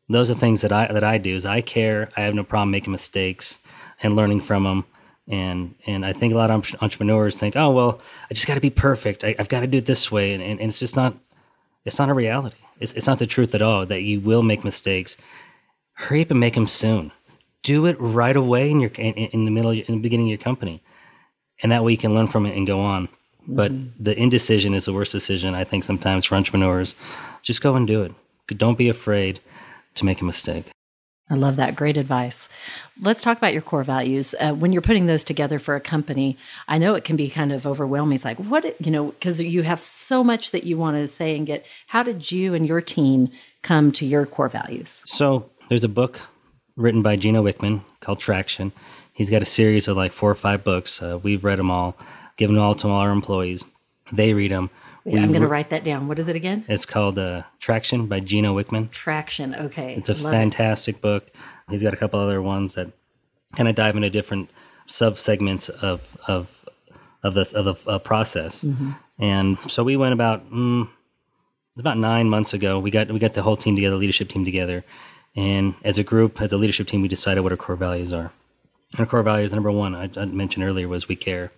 those 0.08 0.28
are 0.28 0.34
things 0.34 0.62
that 0.62 0.72
I 0.72 0.92
that 0.92 1.04
I 1.04 1.16
do. 1.18 1.36
Is 1.36 1.46
I 1.46 1.60
care. 1.60 2.10
I 2.16 2.22
have 2.22 2.34
no 2.34 2.42
problem 2.42 2.72
making 2.72 2.90
mistakes 2.90 3.60
and 4.02 4.16
learning 4.16 4.40
from 4.40 4.64
them. 4.64 4.84
And 5.28 5.76
and 5.86 6.04
I 6.04 6.12
think 6.12 6.34
a 6.34 6.36
lot 6.36 6.50
of 6.50 6.74
entrepreneurs 6.82 7.38
think, 7.38 7.54
oh 7.54 7.70
well, 7.70 8.00
I 8.28 8.34
just 8.34 8.48
got 8.48 8.54
to 8.54 8.60
be 8.60 8.70
perfect. 8.70 9.22
I, 9.22 9.36
have 9.38 9.48
got 9.48 9.60
to 9.60 9.68
do 9.68 9.78
it 9.78 9.86
this 9.86 10.10
way, 10.10 10.34
and, 10.34 10.42
and, 10.42 10.58
and 10.58 10.70
it's 10.70 10.80
just 10.80 10.96
not. 10.96 11.14
It's 11.88 11.98
not 11.98 12.08
a 12.08 12.14
reality. 12.14 12.58
It's, 12.78 12.92
it's 12.92 13.06
not 13.06 13.18
the 13.18 13.26
truth 13.26 13.54
at 13.54 13.62
all. 13.62 13.84
That 13.84 14.02
you 14.02 14.20
will 14.20 14.42
make 14.42 14.62
mistakes. 14.62 15.16
Hurry 15.94 16.22
up 16.22 16.30
and 16.30 16.38
make 16.38 16.54
them 16.54 16.68
soon. 16.68 17.10
Do 17.64 17.86
it 17.86 18.00
right 18.00 18.36
away 18.36 18.70
in 18.70 18.80
your 18.80 18.90
in, 18.90 19.14
in 19.14 19.44
the 19.44 19.50
middle 19.50 19.72
in 19.72 19.84
the 19.88 19.96
beginning 19.96 20.26
of 20.26 20.30
your 20.30 20.38
company, 20.38 20.80
and 21.62 21.72
that 21.72 21.82
way 21.82 21.92
you 21.92 21.98
can 21.98 22.14
learn 22.14 22.28
from 22.28 22.46
it 22.46 22.56
and 22.56 22.66
go 22.66 22.80
on. 22.80 23.08
But 23.48 23.72
mm-hmm. 23.72 24.04
the 24.04 24.16
indecision 24.16 24.74
is 24.74 24.84
the 24.84 24.92
worst 24.92 25.10
decision 25.10 25.54
I 25.54 25.64
think 25.64 25.82
sometimes 25.82 26.24
for 26.24 26.36
entrepreneurs. 26.36 26.94
Just 27.42 27.62
go 27.62 27.74
and 27.74 27.86
do 27.86 28.02
it. 28.02 28.12
Don't 28.56 28.78
be 28.78 28.88
afraid 28.88 29.40
to 29.94 30.04
make 30.04 30.20
a 30.20 30.24
mistake. 30.24 30.66
I 31.30 31.34
love 31.34 31.56
that. 31.56 31.76
Great 31.76 31.96
advice. 31.96 32.48
Let's 33.00 33.20
talk 33.20 33.36
about 33.36 33.52
your 33.52 33.62
core 33.62 33.84
values. 33.84 34.34
Uh, 34.40 34.54
when 34.54 34.72
you're 34.72 34.80
putting 34.82 35.06
those 35.06 35.24
together 35.24 35.58
for 35.58 35.76
a 35.76 35.80
company, 35.80 36.38
I 36.66 36.78
know 36.78 36.94
it 36.94 37.04
can 37.04 37.16
be 37.16 37.28
kind 37.28 37.52
of 37.52 37.66
overwhelming. 37.66 38.16
It's 38.16 38.24
like, 38.24 38.38
what, 38.38 38.64
you 38.80 38.90
know, 38.90 39.08
because 39.08 39.42
you 39.42 39.62
have 39.62 39.80
so 39.80 40.24
much 40.24 40.52
that 40.52 40.64
you 40.64 40.78
want 40.78 40.96
to 40.96 41.06
say 41.06 41.36
and 41.36 41.46
get. 41.46 41.66
How 41.88 42.02
did 42.02 42.32
you 42.32 42.54
and 42.54 42.66
your 42.66 42.80
team 42.80 43.30
come 43.62 43.92
to 43.92 44.06
your 44.06 44.24
core 44.24 44.48
values? 44.48 45.02
So 45.06 45.50
there's 45.68 45.84
a 45.84 45.88
book 45.88 46.20
written 46.76 47.02
by 47.02 47.16
Gino 47.16 47.42
Wickman 47.42 47.82
called 48.00 48.20
Traction. 48.20 48.72
He's 49.12 49.30
got 49.30 49.42
a 49.42 49.46
series 49.46 49.88
of 49.88 49.96
like 49.96 50.12
four 50.12 50.30
or 50.30 50.36
five 50.36 50.64
books. 50.64 51.02
Uh, 51.02 51.18
we've 51.22 51.44
read 51.44 51.58
them 51.58 51.70
all, 51.70 51.96
given 52.36 52.54
them 52.54 52.64
all 52.64 52.74
to 52.76 52.88
all 52.88 53.00
our 53.00 53.10
employees. 53.10 53.64
They 54.12 54.32
read 54.32 54.52
them. 54.52 54.70
Yeah, 55.08 55.22
I'm 55.22 55.30
going 55.30 55.42
to 55.42 55.48
write 55.48 55.70
that 55.70 55.84
down. 55.84 56.08
What 56.08 56.18
is 56.18 56.28
it 56.28 56.36
again? 56.36 56.64
It's 56.68 56.84
called 56.84 57.18
uh, 57.18 57.42
Traction 57.60 58.06
by 58.06 58.20
Gino 58.20 58.54
Wickman. 58.54 58.90
Traction. 58.90 59.54
Okay. 59.54 59.94
It's 59.96 60.08
a 60.08 60.14
Love 60.14 60.32
fantastic 60.32 60.96
it. 60.96 61.02
book. 61.02 61.30
He's 61.70 61.82
got 61.82 61.94
a 61.94 61.96
couple 61.96 62.20
other 62.20 62.42
ones 62.42 62.74
that 62.74 62.90
kind 63.56 63.68
of 63.68 63.74
dive 63.74 63.96
into 63.96 64.10
different 64.10 64.50
sub 64.86 65.18
segments 65.18 65.68
of 65.68 66.16
of 66.26 66.48
of 67.22 67.34
the 67.34 67.50
of 67.54 67.64
the 67.64 67.90
uh, 67.90 67.98
process. 67.98 68.62
Mm-hmm. 68.62 68.92
And 69.18 69.58
so 69.66 69.82
we 69.82 69.96
went 69.96 70.12
about 70.12 70.50
mm, 70.50 70.88
about 71.78 71.98
nine 71.98 72.28
months 72.28 72.52
ago. 72.54 72.78
We 72.78 72.90
got 72.90 73.10
we 73.10 73.18
got 73.18 73.34
the 73.34 73.42
whole 73.42 73.56
team 73.56 73.74
together, 73.74 73.96
leadership 73.96 74.28
team 74.28 74.44
together, 74.44 74.84
and 75.36 75.74
as 75.84 75.98
a 75.98 76.04
group, 76.04 76.40
as 76.40 76.52
a 76.52 76.58
leadership 76.58 76.88
team, 76.88 77.02
we 77.02 77.08
decided 77.08 77.42
what 77.42 77.52
our 77.52 77.58
core 77.58 77.76
values 77.76 78.12
are. 78.12 78.32
And 78.92 79.00
our 79.00 79.06
core 79.06 79.22
values, 79.22 79.52
number 79.52 79.70
one, 79.70 79.94
I, 79.94 80.10
I 80.16 80.24
mentioned 80.26 80.64
earlier, 80.64 80.88
was 80.88 81.08
we 81.08 81.16
care. 81.16 81.52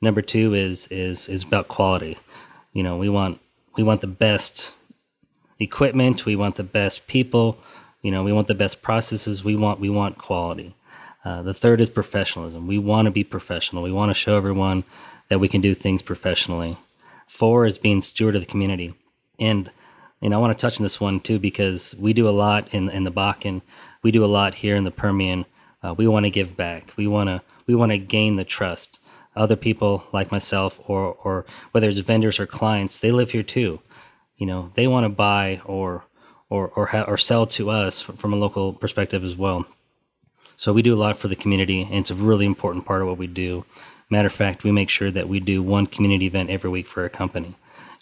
Number 0.00 0.22
two 0.22 0.54
is 0.54 0.86
is 0.88 1.28
is 1.28 1.44
about 1.44 1.68
quality. 1.68 2.18
You 2.74 2.82
know, 2.82 2.98
we 2.98 3.08
want 3.08 3.40
we 3.76 3.82
want 3.82 4.02
the 4.02 4.06
best 4.06 4.72
equipment, 5.58 6.26
we 6.26 6.36
want 6.36 6.56
the 6.56 6.64
best 6.64 7.06
people, 7.06 7.56
you 8.02 8.10
know, 8.10 8.22
we 8.22 8.32
want 8.32 8.48
the 8.48 8.54
best 8.54 8.82
processes, 8.82 9.42
we 9.42 9.56
want 9.56 9.80
we 9.80 9.88
want 9.88 10.18
quality. 10.18 10.74
Uh, 11.24 11.42
the 11.42 11.54
third 11.54 11.80
is 11.80 11.88
professionalism. 11.88 12.66
We 12.66 12.76
want 12.76 13.06
to 13.06 13.10
be 13.10 13.24
professional. 13.24 13.82
We 13.82 13.92
want 13.92 14.10
to 14.10 14.14
show 14.14 14.36
everyone 14.36 14.84
that 15.30 15.38
we 15.38 15.48
can 15.48 15.62
do 15.62 15.72
things 15.72 16.02
professionally. 16.02 16.76
Four 17.26 17.64
is 17.64 17.78
being 17.78 18.02
steward 18.02 18.34
of 18.34 18.42
the 18.42 18.46
community. 18.46 18.92
And 19.38 19.70
you 20.20 20.28
know, 20.28 20.36
I 20.36 20.40
want 20.40 20.56
to 20.56 20.60
touch 20.60 20.78
on 20.78 20.82
this 20.82 21.00
one 21.00 21.20
too 21.20 21.38
because 21.38 21.94
we 21.98 22.12
do 22.12 22.28
a 22.28 22.30
lot 22.30 22.72
in 22.74 22.90
in 22.90 23.04
the 23.04 23.12
Bakken. 23.12 23.62
We 24.02 24.10
do 24.10 24.24
a 24.24 24.26
lot 24.26 24.56
here 24.56 24.76
in 24.76 24.84
the 24.84 24.90
Permian. 24.90 25.46
Uh, 25.82 25.94
we 25.96 26.06
want 26.06 26.26
to 26.26 26.30
give 26.30 26.56
back. 26.56 26.92
We 26.96 27.06
want 27.06 27.28
to 27.28 27.40
we 27.66 27.74
want 27.74 27.92
to 27.92 27.98
gain 27.98 28.36
the 28.36 28.44
trust 28.44 28.98
other 29.36 29.56
people 29.56 30.04
like 30.12 30.30
myself 30.30 30.80
or 30.86 31.16
or 31.24 31.44
whether 31.72 31.88
it's 31.88 31.98
vendors 32.00 32.38
or 32.38 32.46
clients 32.46 32.98
they 32.98 33.10
live 33.10 33.30
here 33.30 33.42
too. 33.42 33.80
You 34.36 34.46
know 34.46 34.70
they 34.74 34.86
want 34.86 35.04
to 35.04 35.08
buy 35.08 35.60
or 35.64 36.04
or 36.48 36.68
or, 36.68 36.86
ha- 36.86 37.04
or 37.06 37.16
sell 37.16 37.46
to 37.46 37.70
us 37.70 38.00
from 38.00 38.32
a 38.32 38.36
local 38.36 38.72
perspective 38.72 39.24
as 39.24 39.36
well. 39.36 39.66
So 40.56 40.72
we 40.72 40.82
do 40.82 40.94
a 40.94 40.96
lot 40.96 41.18
for 41.18 41.28
the 41.28 41.36
community 41.36 41.82
and 41.82 41.94
it's 41.94 42.10
a 42.10 42.14
really 42.14 42.46
important 42.46 42.86
part 42.86 43.02
of 43.02 43.08
what 43.08 43.18
we 43.18 43.26
do. 43.26 43.64
Matter 44.10 44.26
of 44.26 44.32
fact 44.32 44.64
we 44.64 44.70
make 44.70 44.88
sure 44.88 45.10
that 45.10 45.28
we 45.28 45.40
do 45.40 45.62
one 45.62 45.86
community 45.86 46.26
event 46.26 46.50
every 46.50 46.70
week 46.70 46.86
for 46.86 47.02
our 47.02 47.08
company 47.08 47.56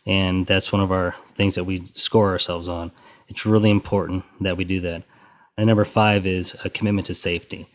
and 0.06 0.46
that's 0.46 0.72
one 0.72 0.82
of 0.82 0.92
our 0.92 1.14
things 1.34 1.54
that 1.54 1.64
we 1.64 1.86
score 1.94 2.30
ourselves 2.30 2.68
on. 2.68 2.90
It's 3.28 3.46
really 3.46 3.70
important 3.70 4.24
that 4.40 4.56
we 4.56 4.64
do 4.64 4.80
that. 4.80 5.04
And 5.56 5.66
number 5.66 5.84
five 5.84 6.26
is 6.26 6.54
a 6.64 6.70
commitment 6.70 7.06
to 7.06 7.14
safety 7.14 7.68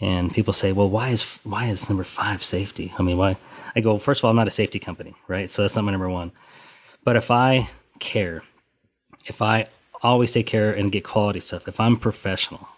and 0.00 0.32
people 0.32 0.52
say, 0.52 0.72
well, 0.72 0.88
why 0.88 1.10
is 1.10 1.38
why 1.42 1.66
is 1.66 1.88
number 1.88 2.04
five 2.04 2.44
safety? 2.44 2.94
I 2.98 3.02
mean, 3.02 3.16
why? 3.16 3.36
I 3.74 3.80
go, 3.80 3.98
first 3.98 4.20
of 4.20 4.24
all, 4.24 4.30
I'm 4.30 4.36
not 4.36 4.46
a 4.46 4.52
safety 4.52 4.78
company, 4.78 5.14
right? 5.26 5.50
So 5.50 5.62
that's 5.62 5.76
not 5.76 5.84
my 5.84 5.90
number 5.90 6.08
one. 6.08 6.32
But 7.04 7.16
if 7.16 7.30
I 7.30 7.70
care, 7.98 8.42
if 9.26 9.42
I 9.42 9.68
always 10.02 10.32
take 10.32 10.46
care 10.46 10.72
and 10.72 10.92
get 10.92 11.04
quality 11.04 11.40
stuff, 11.40 11.66
if 11.68 11.80
I'm 11.80 11.96
professional, 11.96 12.68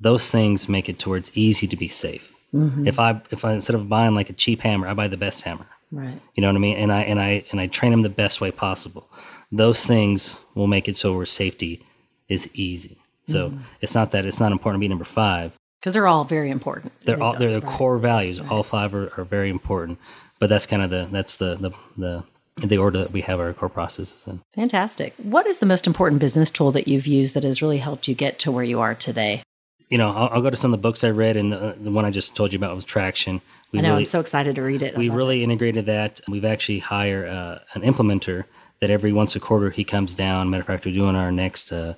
those 0.00 0.30
things 0.30 0.68
make 0.68 0.88
it 0.88 0.98
towards 0.98 1.36
easy 1.36 1.66
to 1.68 1.76
be 1.76 1.88
safe. 1.88 2.34
Mm-hmm. 2.52 2.86
If 2.86 2.98
I 2.98 3.20
if 3.30 3.44
I 3.44 3.52
instead 3.52 3.76
of 3.76 3.88
buying 3.88 4.14
like 4.14 4.30
a 4.30 4.34
cheap 4.34 4.60
hammer, 4.60 4.88
I 4.88 4.94
buy 4.94 5.08
the 5.08 5.16
best 5.16 5.42
hammer. 5.42 5.66
Right. 5.92 6.20
You 6.34 6.40
know 6.40 6.48
what 6.48 6.56
I 6.56 6.60
mean? 6.60 6.76
And 6.76 6.92
I 6.92 7.02
and 7.02 7.20
I 7.20 7.44
and 7.52 7.60
I 7.60 7.68
train 7.68 7.92
them 7.92 8.02
the 8.02 8.08
best 8.08 8.40
way 8.40 8.50
possible. 8.50 9.08
Those 9.52 9.86
things 9.86 10.40
will 10.54 10.66
make 10.66 10.88
it 10.88 10.96
so 10.96 11.16
where 11.16 11.26
safety 11.26 11.84
is 12.28 12.50
easy. 12.54 12.98
So 13.26 13.50
mm-hmm. 13.50 13.62
it's 13.80 13.94
not 13.94 14.10
that 14.10 14.24
it's 14.24 14.40
not 14.40 14.52
important 14.52 14.80
to 14.80 14.84
be 14.84 14.88
number 14.88 15.04
five 15.04 15.52
because 15.80 15.92
they're 15.92 16.06
all 16.06 16.24
very 16.24 16.50
important. 16.50 16.92
They're 17.04 17.22
all 17.22 17.38
they're 17.38 17.60
the 17.60 17.66
right. 17.66 17.76
core 17.76 17.98
values. 17.98 18.40
Right. 18.40 18.50
All 18.50 18.62
five 18.62 18.94
are, 18.94 19.12
are 19.16 19.24
very 19.24 19.50
important. 19.50 19.98
But 20.38 20.48
that's 20.48 20.66
kind 20.66 20.82
of 20.82 20.90
the 20.90 21.08
that's 21.10 21.36
the 21.36 21.54
the 21.56 21.70
the 21.96 22.24
the 22.66 22.78
order 22.78 22.98
that 22.98 23.12
we 23.12 23.20
have 23.22 23.38
our 23.38 23.52
core 23.52 23.68
processes 23.68 24.26
in. 24.26 24.40
Fantastic. 24.54 25.14
What 25.16 25.46
is 25.46 25.58
the 25.58 25.66
most 25.66 25.86
important 25.86 26.20
business 26.20 26.50
tool 26.50 26.72
that 26.72 26.88
you've 26.88 27.06
used 27.06 27.34
that 27.34 27.44
has 27.44 27.60
really 27.60 27.78
helped 27.78 28.08
you 28.08 28.14
get 28.14 28.38
to 28.40 28.52
where 28.52 28.64
you 28.64 28.80
are 28.80 28.94
today? 28.94 29.42
You 29.90 29.98
know, 29.98 30.10
I'll, 30.10 30.28
I'll 30.32 30.42
go 30.42 30.50
to 30.50 30.56
some 30.56 30.72
of 30.72 30.78
the 30.78 30.82
books 30.82 31.04
I 31.04 31.10
read, 31.10 31.36
and 31.36 31.52
the, 31.52 31.76
the, 31.78 31.92
one 31.92 32.04
I 32.04 32.10
just 32.10 32.34
told 32.34 32.52
you 32.52 32.58
about 32.58 32.74
was 32.74 32.84
Traction. 32.84 33.40
We 33.70 33.78
I 33.78 33.82
know. 33.82 33.88
Really, 33.90 34.02
I'm 34.02 34.06
so 34.06 34.20
excited 34.20 34.56
to 34.56 34.62
read 34.62 34.82
it. 34.82 34.96
We 34.96 35.10
really 35.10 35.42
it. 35.42 35.44
integrated 35.44 35.86
that. 35.86 36.20
We've 36.28 36.44
actually 36.44 36.80
hired 36.80 37.28
uh, 37.28 37.58
an 37.74 37.82
implementer 37.82 38.44
that 38.80 38.90
every 38.90 39.12
once 39.12 39.36
a 39.36 39.40
quarter 39.40 39.70
he 39.70 39.84
comes 39.84 40.14
down. 40.14 40.50
Matter 40.50 40.62
of 40.62 40.66
fact, 40.66 40.86
we're 40.86 40.94
doing 40.94 41.14
our 41.14 41.30
next 41.30 41.72
uh, 41.72 41.94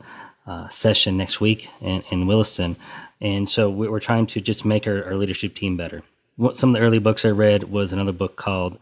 uh, 0.46 0.68
session 0.68 1.16
next 1.16 1.40
week 1.40 1.70
in, 1.80 2.02
in 2.10 2.26
Williston 2.26 2.76
and 3.20 3.48
so 3.48 3.68
we're 3.70 4.00
trying 4.00 4.26
to 4.28 4.40
just 4.40 4.64
make 4.64 4.86
our, 4.86 5.04
our 5.04 5.14
leadership 5.14 5.54
team 5.54 5.76
better. 5.76 6.02
What, 6.36 6.56
some 6.56 6.70
of 6.70 6.74
the 6.74 6.86
early 6.86 6.98
books 6.98 7.24
I 7.24 7.30
read 7.30 7.64
was 7.64 7.92
another 7.92 8.12
book 8.12 8.36
called 8.36 8.78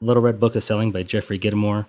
Little 0.00 0.22
Red 0.22 0.38
Book 0.38 0.54
of 0.54 0.62
Selling 0.62 0.92
by 0.92 1.02
Jeffrey 1.02 1.38
Gitomer. 1.38 1.86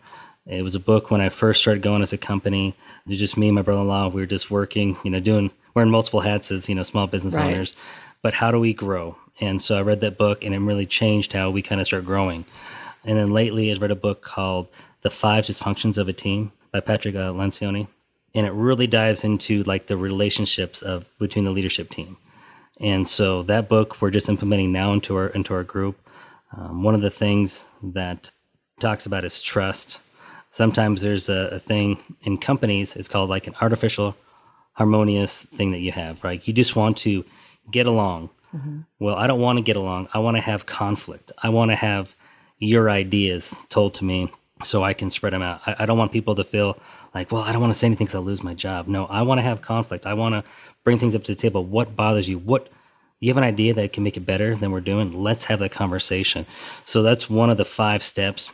It 0.47 0.63
was 0.63 0.73
a 0.73 0.79
book 0.79 1.11
when 1.11 1.21
I 1.21 1.29
first 1.29 1.61
started 1.61 1.83
going 1.83 2.01
as 2.01 2.11
a 2.11 2.17
company. 2.17 2.69
It 3.05 3.09
was 3.09 3.19
just 3.19 3.37
me 3.37 3.47
and 3.49 3.55
my 3.55 3.61
brother-in-law. 3.61 4.09
We 4.09 4.21
were 4.21 4.27
just 4.27 4.49
working, 4.49 4.97
you 5.03 5.11
know, 5.11 5.19
doing 5.19 5.51
wearing 5.75 5.91
multiple 5.91 6.21
hats 6.21 6.51
as 6.51 6.67
you 6.67 6.75
know 6.75 6.83
small 6.83 7.05
business 7.07 7.35
right. 7.35 7.53
owners. 7.53 7.75
But 8.23 8.33
how 8.33 8.49
do 8.51 8.59
we 8.59 8.73
grow? 8.73 9.17
And 9.39 9.61
so 9.61 9.77
I 9.77 9.81
read 9.81 10.01
that 10.01 10.17
book, 10.17 10.43
and 10.43 10.53
it 10.53 10.59
really 10.59 10.85
changed 10.85 11.33
how 11.33 11.51
we 11.51 11.61
kind 11.61 11.79
of 11.79 11.87
start 11.87 12.05
growing. 12.05 12.45
And 13.03 13.17
then 13.17 13.29
lately, 13.29 13.71
I've 13.71 13.81
read 13.81 13.91
a 13.91 13.95
book 13.95 14.21
called 14.21 14.67
The 15.01 15.09
Five 15.09 15.45
Dysfunctions 15.45 15.97
of 15.97 16.07
a 16.07 16.13
Team 16.13 16.51
by 16.71 16.79
Patrick 16.79 17.15
uh, 17.15 17.31
Lencioni 17.31 17.87
and 18.33 18.45
it 18.45 18.53
really 18.53 18.87
dives 18.87 19.23
into 19.23 19.63
like 19.63 19.87
the 19.87 19.97
relationships 19.97 20.81
of 20.81 21.09
between 21.19 21.45
the 21.45 21.51
leadership 21.51 21.89
team. 21.89 22.17
And 22.79 23.07
so 23.07 23.43
that 23.43 23.69
book 23.69 24.01
we're 24.01 24.11
just 24.11 24.29
implementing 24.29 24.71
now 24.71 24.93
into 24.93 25.15
our 25.15 25.27
into 25.27 25.53
our 25.53 25.63
group. 25.63 25.99
Um, 26.55 26.83
one 26.83 26.95
of 26.95 27.01
the 27.01 27.11
things 27.11 27.65
that 27.81 28.31
talks 28.79 29.05
about 29.05 29.23
is 29.23 29.41
trust. 29.41 29.99
Sometimes 30.49 31.01
there's 31.01 31.29
a, 31.29 31.49
a 31.53 31.59
thing 31.59 32.03
in 32.23 32.37
companies. 32.37 32.95
It's 32.95 33.07
called 33.07 33.29
like 33.29 33.47
an 33.47 33.55
artificial 33.61 34.17
harmonious 34.73 35.45
thing 35.45 35.71
that 35.71 35.79
you 35.79 35.91
have, 35.91 36.23
right? 36.23 36.45
You 36.45 36.53
just 36.53 36.75
want 36.75 36.97
to 36.97 37.23
get 37.69 37.87
along. 37.87 38.29
Mm-hmm. 38.53 38.81
Well, 38.99 39.15
I 39.15 39.27
don't 39.27 39.39
want 39.39 39.57
to 39.57 39.63
get 39.63 39.77
along. 39.77 40.09
I 40.13 40.19
want 40.19 40.37
to 40.37 40.41
have 40.41 40.65
conflict. 40.65 41.31
I 41.41 41.49
want 41.49 41.71
to 41.71 41.75
have 41.75 42.15
your 42.57 42.89
ideas 42.89 43.55
told 43.69 43.93
to 43.95 44.03
me 44.05 44.31
so 44.63 44.83
I 44.83 44.93
can 44.93 45.09
spread 45.09 45.33
them 45.33 45.41
out. 45.41 45.61
I, 45.65 45.75
I 45.79 45.85
don't 45.85 45.97
want 45.97 46.11
people 46.11 46.35
to 46.35 46.43
feel 46.43 46.77
like, 47.13 47.31
well, 47.31 47.41
I 47.43 47.51
don't 47.51 47.61
want 47.61 47.73
to 47.73 47.79
say 47.79 47.87
anything 47.87 48.07
because 48.07 48.15
I'll 48.15 48.21
lose 48.23 48.43
my 48.43 48.53
job. 48.53 48.87
No, 48.87 49.05
I 49.05 49.21
want 49.23 49.39
to 49.39 49.43
have 49.43 49.61
conflict. 49.61 50.05
I 50.05 50.13
want 50.13 50.33
to 50.35 50.43
bring 50.83 50.99
things 50.99 51.15
up 51.15 51.23
to 51.25 51.33
the 51.35 51.41
table. 51.41 51.65
What 51.65 51.95
bothers 51.95 52.29
you? 52.29 52.39
What 52.39 52.69
you 53.19 53.29
have 53.29 53.37
an 53.37 53.43
idea 53.43 53.73
that 53.75 53.93
can 53.93 54.03
make 54.03 54.17
it 54.17 54.25
better 54.25 54.55
than 54.55 54.71
we're 54.71 54.81
doing? 54.81 55.13
Let's 55.13 55.45
have 55.45 55.59
that 55.59 55.71
conversation. 55.71 56.45
So 56.85 57.03
that's 57.03 57.29
one 57.29 57.49
of 57.49 57.57
the 57.57 57.65
five 57.65 58.03
steps. 58.03 58.49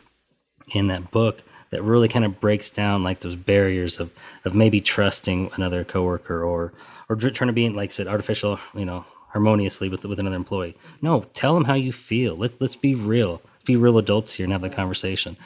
in 0.74 0.88
that 0.88 1.10
book 1.10 1.42
that 1.70 1.82
really 1.82 2.08
kind 2.08 2.24
of 2.24 2.40
breaks 2.40 2.70
down 2.70 3.02
like 3.04 3.20
those 3.20 3.36
barriers 3.36 3.98
of 4.00 4.10
of 4.44 4.54
maybe 4.54 4.80
trusting 4.80 5.50
another 5.54 5.84
coworker 5.84 6.42
or 6.44 6.72
or 7.08 7.16
trying 7.16 7.48
to 7.48 7.52
be 7.52 7.68
like 7.70 7.90
I 7.90 7.92
said 7.92 8.06
artificial, 8.08 8.60
you 8.74 8.84
know, 8.84 9.04
harmoniously 9.30 9.88
with 9.88 10.04
with 10.04 10.20
another 10.20 10.36
employee. 10.36 10.76
No, 11.02 11.26
tell 11.34 11.54
them 11.54 11.64
how 11.64 11.74
you 11.74 11.92
feel. 11.92 12.36
Let's 12.36 12.60
let's 12.60 12.76
be 12.76 12.94
real. 12.94 13.42
Be 13.64 13.76
real 13.76 13.98
adults 13.98 14.34
here 14.34 14.44
and 14.44 14.52
have 14.52 14.62
that 14.62 14.72
conversation. 14.74 15.36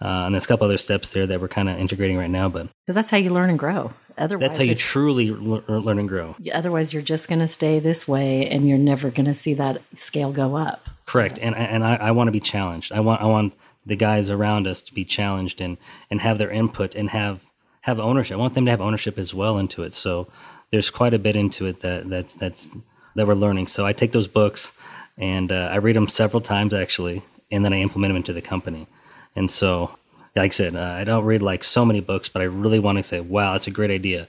Uh, 0.00 0.26
and 0.26 0.34
there's 0.34 0.44
a 0.44 0.48
couple 0.48 0.64
other 0.64 0.78
steps 0.78 1.12
there 1.12 1.26
that 1.26 1.40
we're 1.40 1.48
kind 1.48 1.68
of 1.68 1.76
integrating 1.78 2.16
right 2.16 2.30
now, 2.30 2.48
but 2.48 2.68
because 2.86 2.94
that's 2.94 3.10
how 3.10 3.16
you 3.16 3.30
learn 3.30 3.50
and 3.50 3.58
grow. 3.58 3.92
Otherwise, 4.16 4.48
that's 4.48 4.58
how 4.58 4.64
you 4.64 4.74
truly 4.74 5.30
learn 5.30 5.98
and 5.98 6.08
grow. 6.08 6.36
Otherwise, 6.52 6.92
you're 6.92 7.02
just 7.02 7.28
going 7.28 7.40
to 7.40 7.48
stay 7.48 7.78
this 7.80 8.06
way, 8.06 8.48
and 8.48 8.68
you're 8.68 8.78
never 8.78 9.10
going 9.10 9.26
to 9.26 9.34
see 9.34 9.54
that 9.54 9.82
scale 9.94 10.32
go 10.32 10.56
up. 10.56 10.88
Correct, 11.06 11.38
yes. 11.38 11.46
and 11.46 11.56
and 11.56 11.84
I, 11.84 11.96
I 11.96 12.10
want 12.12 12.28
to 12.28 12.32
be 12.32 12.40
challenged. 12.40 12.92
I 12.92 13.00
want 13.00 13.20
I 13.20 13.26
want 13.26 13.54
the 13.84 13.96
guys 13.96 14.30
around 14.30 14.66
us 14.66 14.80
to 14.82 14.94
be 14.94 15.04
challenged 15.04 15.60
and 15.60 15.78
and 16.10 16.20
have 16.20 16.38
their 16.38 16.50
input 16.50 16.94
and 16.94 17.10
have 17.10 17.44
have 17.82 17.98
ownership. 17.98 18.36
I 18.36 18.40
want 18.40 18.54
them 18.54 18.66
to 18.66 18.70
have 18.70 18.80
ownership 18.80 19.18
as 19.18 19.34
well 19.34 19.58
into 19.58 19.82
it. 19.82 19.94
So 19.94 20.28
there's 20.70 20.90
quite 20.90 21.14
a 21.14 21.18
bit 21.18 21.34
into 21.34 21.66
it 21.66 21.80
that 21.80 22.08
that's 22.08 22.34
that's 22.34 22.70
that 23.16 23.26
we're 23.26 23.34
learning. 23.34 23.66
So 23.66 23.84
I 23.84 23.92
take 23.92 24.12
those 24.12 24.28
books 24.28 24.72
and 25.16 25.50
uh, 25.50 25.70
I 25.72 25.76
read 25.76 25.96
them 25.96 26.08
several 26.08 26.40
times 26.40 26.72
actually, 26.72 27.22
and 27.50 27.64
then 27.64 27.72
I 27.72 27.80
implement 27.80 28.10
them 28.10 28.16
into 28.16 28.32
the 28.32 28.42
company. 28.42 28.86
And 29.38 29.50
so, 29.50 29.96
like 30.34 30.52
I 30.52 30.54
said, 30.54 30.74
uh, 30.74 30.80
I 30.80 31.04
don't 31.04 31.24
read 31.24 31.42
like 31.42 31.62
so 31.62 31.84
many 31.84 32.00
books, 32.00 32.28
but 32.28 32.42
I 32.42 32.46
really 32.46 32.80
want 32.80 32.98
to 32.98 33.04
say, 33.04 33.20
wow, 33.20 33.52
that's 33.52 33.68
a 33.68 33.70
great 33.70 33.90
idea. 33.90 34.26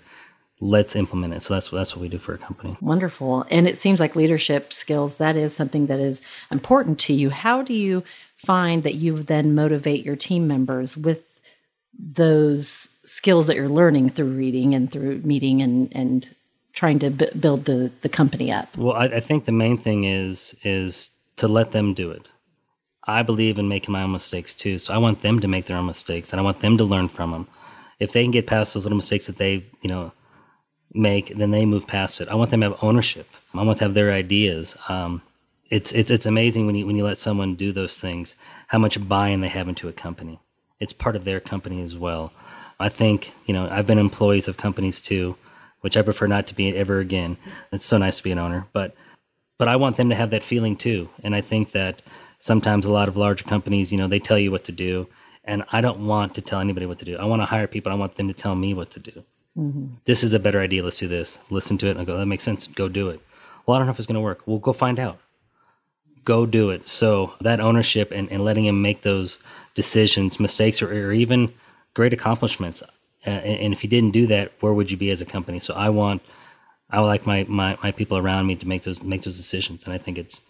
Let's 0.62 0.96
implement 0.96 1.34
it. 1.34 1.42
So 1.42 1.56
that's 1.56 1.70
that's 1.70 1.96
what 1.96 2.02
we 2.02 2.10
do 2.10 2.20
for 2.20 2.34
a 2.34 2.38
company. 2.38 2.78
Wonderful. 2.80 3.46
And 3.50 3.68
it 3.68 3.80
seems 3.80 4.00
like 4.00 4.16
leadership 4.16 4.72
skills 4.72 5.18
that 5.18 5.36
is 5.36 5.56
something 5.56 5.88
that 5.88 6.00
is 6.00 6.22
important 6.52 7.00
to 7.00 7.14
you. 7.14 7.30
How 7.30 7.62
do 7.62 7.74
you 7.74 8.04
find 8.46 8.84
that 8.84 8.96
you 8.96 9.24
then 9.24 9.56
motivate 9.56 10.06
your 10.06 10.16
team 10.16 10.48
members 10.48 10.96
with 10.96 11.26
those 11.98 12.90
skills 13.04 13.48
that 13.48 13.56
you're 13.56 13.70
learning 13.70 14.12
through 14.12 14.34
reading 14.38 14.76
and 14.76 14.92
through 14.92 15.22
meeting 15.22 15.62
and 15.62 15.92
and 15.92 16.36
trying 16.74 17.00
to 17.00 17.10
b- 17.10 17.32
build 17.40 17.66
the 17.66 17.92
the 18.02 18.10
company 18.10 18.52
up? 18.52 18.78
Well, 18.78 18.96
I, 18.96 19.06
I 19.06 19.20
think 19.22 19.46
the 19.46 19.54
main 19.54 19.78
thing 19.78 20.04
is 20.04 20.56
is 20.64 21.12
to 21.38 21.48
let 21.48 21.72
them 21.72 21.94
do 21.94 22.12
it. 22.12 22.28
I 23.10 23.24
believe 23.24 23.58
in 23.58 23.68
making 23.68 23.92
my 23.92 24.04
own 24.04 24.12
mistakes 24.12 24.54
too, 24.54 24.80
so 24.80 24.94
I 24.94 24.98
want 24.98 25.22
them 25.22 25.40
to 25.40 25.48
make 25.48 25.66
their 25.66 25.78
own 25.78 25.86
mistakes, 25.88 26.32
and 26.32 26.40
I 26.40 26.44
want 26.44 26.60
them 26.60 26.78
to 26.78 26.84
learn 26.84 27.10
from 27.10 27.32
them. 27.32 27.48
If 28.00 28.12
they 28.12 28.24
can 28.24 28.32
get 28.32 28.48
past 28.48 28.74
those 28.74 28.86
little 28.86 28.98
mistakes 28.98 29.28
that 29.28 29.38
they, 29.38 29.64
you 29.82 29.90
know, 29.90 30.12
make, 30.94 31.36
then 31.38 31.52
they 31.52 31.66
move 31.66 31.88
past 31.88 32.22
it. 32.22 32.30
I 32.30 32.36
want 32.36 32.52
them 32.52 32.62
to 32.62 32.70
have 32.70 32.84
ownership. 32.84 33.28
I 33.54 33.64
want 33.64 33.80
to 33.80 33.86
have 33.86 33.94
their 33.94 34.12
ideas. 34.12 34.76
Um, 34.88 35.22
it's 35.70 35.92
it's 35.92 36.12
it's 36.12 36.26
amazing 36.26 36.66
when 36.66 36.76
you 36.76 36.86
when 36.86 36.98
you 36.98 37.04
let 37.04 37.18
someone 37.18 37.56
do 37.56 37.72
those 37.72 38.00
things, 38.00 38.36
how 38.68 38.80
much 38.80 39.08
buy-in 39.08 39.42
they 39.42 39.50
have 39.50 39.68
into 39.68 39.88
a 39.88 39.94
company. 39.94 40.40
It's 40.80 40.94
part 40.94 41.16
of 41.16 41.26
their 41.26 41.40
company 41.40 41.82
as 41.82 41.96
well. 41.96 42.32
I 42.80 42.90
think 42.90 43.34
you 43.46 43.54
know 43.54 43.68
I've 43.70 43.88
been 43.88 44.00
employees 44.00 44.48
of 44.48 44.58
companies 44.58 45.02
too, 45.02 45.36
which 45.82 45.98
I 45.98 46.02
prefer 46.02 46.28
not 46.28 46.48
to 46.48 46.56
be 46.56 46.76
ever 46.76 47.00
again. 47.00 47.38
It's 47.72 47.86
so 47.86 47.98
nice 47.98 48.18
to 48.18 48.24
be 48.24 48.32
an 48.32 48.40
owner, 48.40 48.68
but 48.74 48.96
but 49.58 49.68
I 49.68 49.76
want 49.76 49.98
them 49.98 50.10
to 50.10 50.16
have 50.16 50.32
that 50.32 50.44
feeling 50.44 50.76
too. 50.76 51.10
And 51.24 51.36
I 51.36 51.42
think 51.42 51.72
that 51.72 52.02
sometimes 52.40 52.86
a 52.86 52.92
lot 52.92 53.08
of 53.08 53.16
larger 53.16 53.44
companies, 53.44 53.92
you 53.92 53.98
know, 53.98 54.08
they 54.08 54.20
tell 54.20 54.40
you 54.40 54.52
what 54.52 54.64
to 54.64 54.72
do, 54.72 55.08
and 55.44 55.64
I 55.72 55.82
don't 55.82 56.08
want 56.08 56.36
to 56.36 56.42
tell 56.42 56.60
anybody 56.60 56.86
what 56.86 57.00
to 57.00 57.06
do. 57.06 57.18
I 57.18 57.26
want 57.26 57.42
to 57.42 57.46
hire 57.46 57.68
people. 57.68 57.92
I 57.92 57.96
want 57.96 58.16
them 58.16 58.28
to 58.28 58.34
tell 58.34 58.56
me 58.56 58.74
what 58.74 58.92
to 58.92 59.00
do. 59.00 59.24
Mm-hmm. 59.58 59.96
This 60.06 60.24
is 60.24 60.34
a 60.34 60.40
better 60.40 60.60
idea. 60.60 60.84
Let's 60.84 60.98
do 60.98 61.08
this. 61.08 61.40
Listen 61.50 61.78
to 61.80 61.88
it 61.88 61.92
and 61.92 62.00
I 62.02 62.06
go, 62.06 62.18
that 62.18 62.26
makes 62.26 62.44
sense. 62.44 62.68
Go 62.68 62.88
do 62.88 63.10
it. 63.10 63.20
Well, 63.66 63.76
I 63.76 63.80
don't 63.80 63.88
know 63.88 63.92
if 63.92 64.00
it's 64.00 64.08
going 64.08 64.16
to 64.16 64.22
work. 64.22 64.42
We'll 64.46 64.60
go 64.60 64.74
find 64.74 65.00
out. 65.00 65.20
Go 66.24 66.46
do 66.46 66.70
it. 66.70 66.88
So 66.88 67.34
that 67.42 67.60
ownership 67.60 68.12
and, 68.12 68.32
and 68.32 68.44
letting 68.44 68.66
him 68.66 68.82
make 68.82 69.02
those 69.02 69.40
decisions, 69.74 70.40
mistakes, 70.40 70.82
or, 70.82 70.92
or 70.92 71.12
even 71.12 71.54
great 71.94 72.14
accomplishments. 72.14 72.84
Uh, 73.26 73.30
and, 73.30 73.60
and 73.60 73.74
if 73.74 73.84
you 73.84 73.90
didn't 73.90 74.12
do 74.12 74.28
that, 74.28 74.52
where 74.60 74.74
would 74.74 74.92
you 74.92 74.98
be 74.98 75.10
as 75.10 75.22
a 75.22 75.26
company? 75.26 75.60
So 75.60 75.74
I 75.74 75.90
want 75.90 76.22
I 76.92 77.00
would 77.00 77.08
like 77.08 77.26
my, 77.26 77.46
my, 77.48 77.78
my 77.84 77.92
people 77.92 78.18
around 78.18 78.48
me 78.48 78.56
to 78.56 78.68
make 78.68 78.84
those 78.84 79.04
make 79.04 79.22
those 79.22 79.38
decisions, 79.38 79.84
and 79.86 79.94
I 79.94 79.98
think 79.98 80.18
it's 80.18 80.42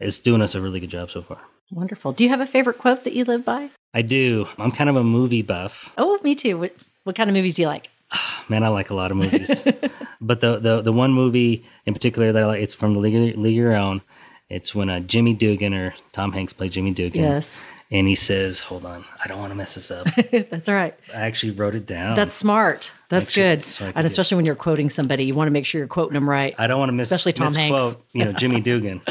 it's 0.00 0.20
doing 0.20 0.42
us 0.42 0.54
a 0.54 0.60
really 0.60 0.80
good 0.80 0.90
job 0.90 1.10
so 1.10 1.22
far. 1.22 1.38
Wonderful. 1.70 2.12
Do 2.12 2.24
you 2.24 2.30
have 2.30 2.40
a 2.40 2.46
favorite 2.46 2.78
quote 2.78 3.04
that 3.04 3.12
you 3.12 3.24
live 3.24 3.44
by? 3.44 3.70
I 3.94 4.02
do. 4.02 4.48
I'm 4.58 4.72
kind 4.72 4.90
of 4.90 4.96
a 4.96 5.04
movie 5.04 5.42
buff. 5.42 5.92
Oh, 5.98 6.18
me 6.22 6.34
too. 6.34 6.58
What 6.58 6.74
what 7.04 7.16
kind 7.16 7.30
of 7.30 7.34
movies 7.34 7.54
do 7.54 7.62
you 7.62 7.68
like? 7.68 7.90
Man, 8.48 8.64
I 8.64 8.68
like 8.68 8.90
a 8.90 8.94
lot 8.94 9.10
of 9.10 9.16
movies, 9.16 9.48
but 10.20 10.40
the, 10.40 10.58
the 10.58 10.82
the 10.82 10.92
one 10.92 11.12
movie 11.12 11.64
in 11.86 11.94
particular 11.94 12.32
that 12.32 12.42
I 12.42 12.46
like 12.46 12.62
it's 12.62 12.74
from 12.74 12.94
the 12.94 13.00
League, 13.00 13.36
League 13.36 13.52
of 13.52 13.56
Your 13.56 13.74
Own. 13.74 14.02
It's 14.48 14.74
when 14.74 14.90
uh, 14.90 14.98
Jimmy 15.00 15.34
Dugan 15.34 15.74
or 15.74 15.94
Tom 16.10 16.32
Hanks 16.32 16.52
played 16.52 16.72
Jimmy 16.72 16.92
Dugan. 16.92 17.22
Yes 17.22 17.56
and 17.90 18.06
he 18.06 18.14
says, 18.14 18.60
"Hold 18.60 18.86
on, 18.86 19.04
I 19.22 19.28
don't 19.28 19.38
want 19.38 19.50
to 19.50 19.54
mess 19.54 19.74
this 19.74 19.90
up." 19.90 20.06
That's 20.32 20.68
all 20.68 20.74
right. 20.74 20.94
I 21.12 21.22
actually 21.22 21.52
wrote 21.52 21.74
it 21.74 21.86
down. 21.86 22.14
That's 22.14 22.34
smart. 22.34 22.92
That's 23.08 23.26
actually, 23.26 23.42
good. 23.42 23.64
So 23.64 23.92
and 23.94 24.06
especially 24.06 24.36
when 24.36 24.44
you're 24.46 24.54
quoting 24.54 24.90
somebody, 24.90 25.24
you 25.24 25.34
want 25.34 25.48
to 25.48 25.52
make 25.52 25.66
sure 25.66 25.80
you're 25.80 25.88
quoting 25.88 26.14
them 26.14 26.28
right. 26.28 26.54
I 26.58 26.66
don't 26.66 26.78
want 26.78 26.90
to 26.90 26.94
miss, 26.94 27.10
especially 27.10 27.32
Tom 27.32 27.54
Hanks. 27.54 27.96
you 28.12 28.24
know, 28.24 28.32
Jimmy 28.32 28.60
Dugan. 28.60 29.02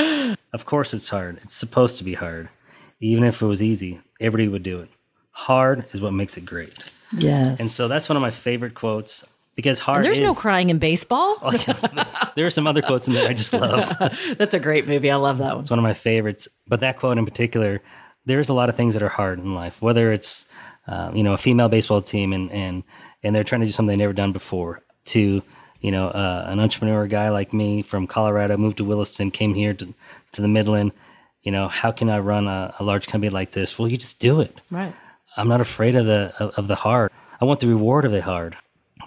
Of 0.54 0.66
course, 0.66 0.94
it's 0.94 1.10
hard. 1.10 1.40
It's 1.44 1.54
supposed 1.54 1.98
to 1.98 2.04
be 2.04 2.14
hard. 2.14 2.50
Even 3.00 3.24
if 3.24 3.42
it 3.42 3.46
was 3.46 3.64
easy, 3.64 4.02
everybody 4.20 4.48
would 4.48 4.64
do 4.64 4.80
it. 4.82 4.90
Hard 5.32 5.86
is 5.94 6.02
what 6.02 6.12
makes 6.12 6.38
it 6.38 6.46
great. 6.46 6.74
Yes. 7.18 7.60
And 7.60 7.72
so 7.72 7.88
that's 7.88 8.10
one 8.10 8.16
of 8.18 8.22
my 8.22 8.32
favorite 8.32 8.76
quotes 8.76 9.24
because 9.56 9.80
hard. 9.80 9.98
And 9.98 10.06
there's 10.06 10.20
is, 10.20 10.24
no 10.24 10.34
crying 10.34 10.70
in 10.70 10.80
baseball. 10.80 11.38
there 12.36 12.46
are 12.46 12.50
some 12.50 12.68
other 12.68 12.82
quotes 12.82 13.08
in 13.08 13.14
there 13.14 13.30
I 13.30 13.34
just 13.34 13.54
love. 13.54 13.92
That's 14.38 14.54
a 14.54 14.60
great 14.60 14.88
movie. 14.88 15.10
I 15.10 15.16
love 15.16 15.38
that 15.40 15.54
one. 15.54 15.62
It's 15.62 15.70
one 15.70 15.80
of 15.80 15.84
my 15.84 15.94
favorites. 15.94 16.48
But 16.68 16.82
that 16.82 17.00
quote 17.00 17.18
in 17.18 17.26
particular 17.26 17.82
there's 18.26 18.50
a 18.50 18.54
lot 18.54 18.70
of 18.70 18.76
things 18.76 18.94
that 18.94 19.04
are 19.04 19.10
hard 19.10 19.40
in 19.40 19.56
life, 19.56 19.82
whether 19.82 20.14
it's 20.14 20.46
uh, 20.88 21.12
you 21.14 21.24
know 21.24 21.34
a 21.34 21.38
female 21.38 21.70
baseball 21.70 22.02
team 22.02 22.32
and 22.32 22.52
and 22.52 22.84
and 23.24 23.36
they're 23.36 23.44
trying 23.44 23.62
to 23.62 23.68
do 23.68 23.72
something 23.72 23.90
they've 23.90 24.06
never 24.06 24.14
done 24.14 24.32
before, 24.32 24.84
to 25.06 25.42
you 25.82 25.92
know 25.92 26.08
uh, 26.08 26.46
an 26.48 26.60
entrepreneur 26.60 27.08
guy 27.08 27.30
like 27.30 27.54
me 27.54 27.82
from 27.82 28.08
Colorado 28.08 28.58
moved 28.58 28.78
to 28.78 28.84
Williston, 28.84 29.32
came 29.32 29.54
here 29.54 29.74
to 29.74 29.94
to 30.34 30.42
the 30.42 30.48
Midland. 30.48 30.92
You 31.44 31.52
know, 31.52 31.68
how 31.68 31.92
can 31.92 32.10
I 32.10 32.20
run 32.20 32.48
a, 32.48 32.76
a 32.80 32.84
large 32.84 33.08
company 33.08 33.30
like 33.30 33.52
this? 33.52 33.80
Well, 33.80 33.88
you 33.88 33.98
just 33.98 34.20
do 34.20 34.42
it. 34.42 34.62
Right. 34.70 34.94
I'm 35.38 35.48
not 35.48 35.62
afraid 35.62 35.96
of 35.96 36.06
the 36.06 36.34
of, 36.40 36.52
of 36.56 36.68
the 36.68 36.76
hard. 36.76 37.12
I 37.42 37.46
want 37.46 37.62
the 37.62 37.68
reward 37.68 38.06
of 38.06 38.12
the 38.12 38.22
hard. 38.22 38.58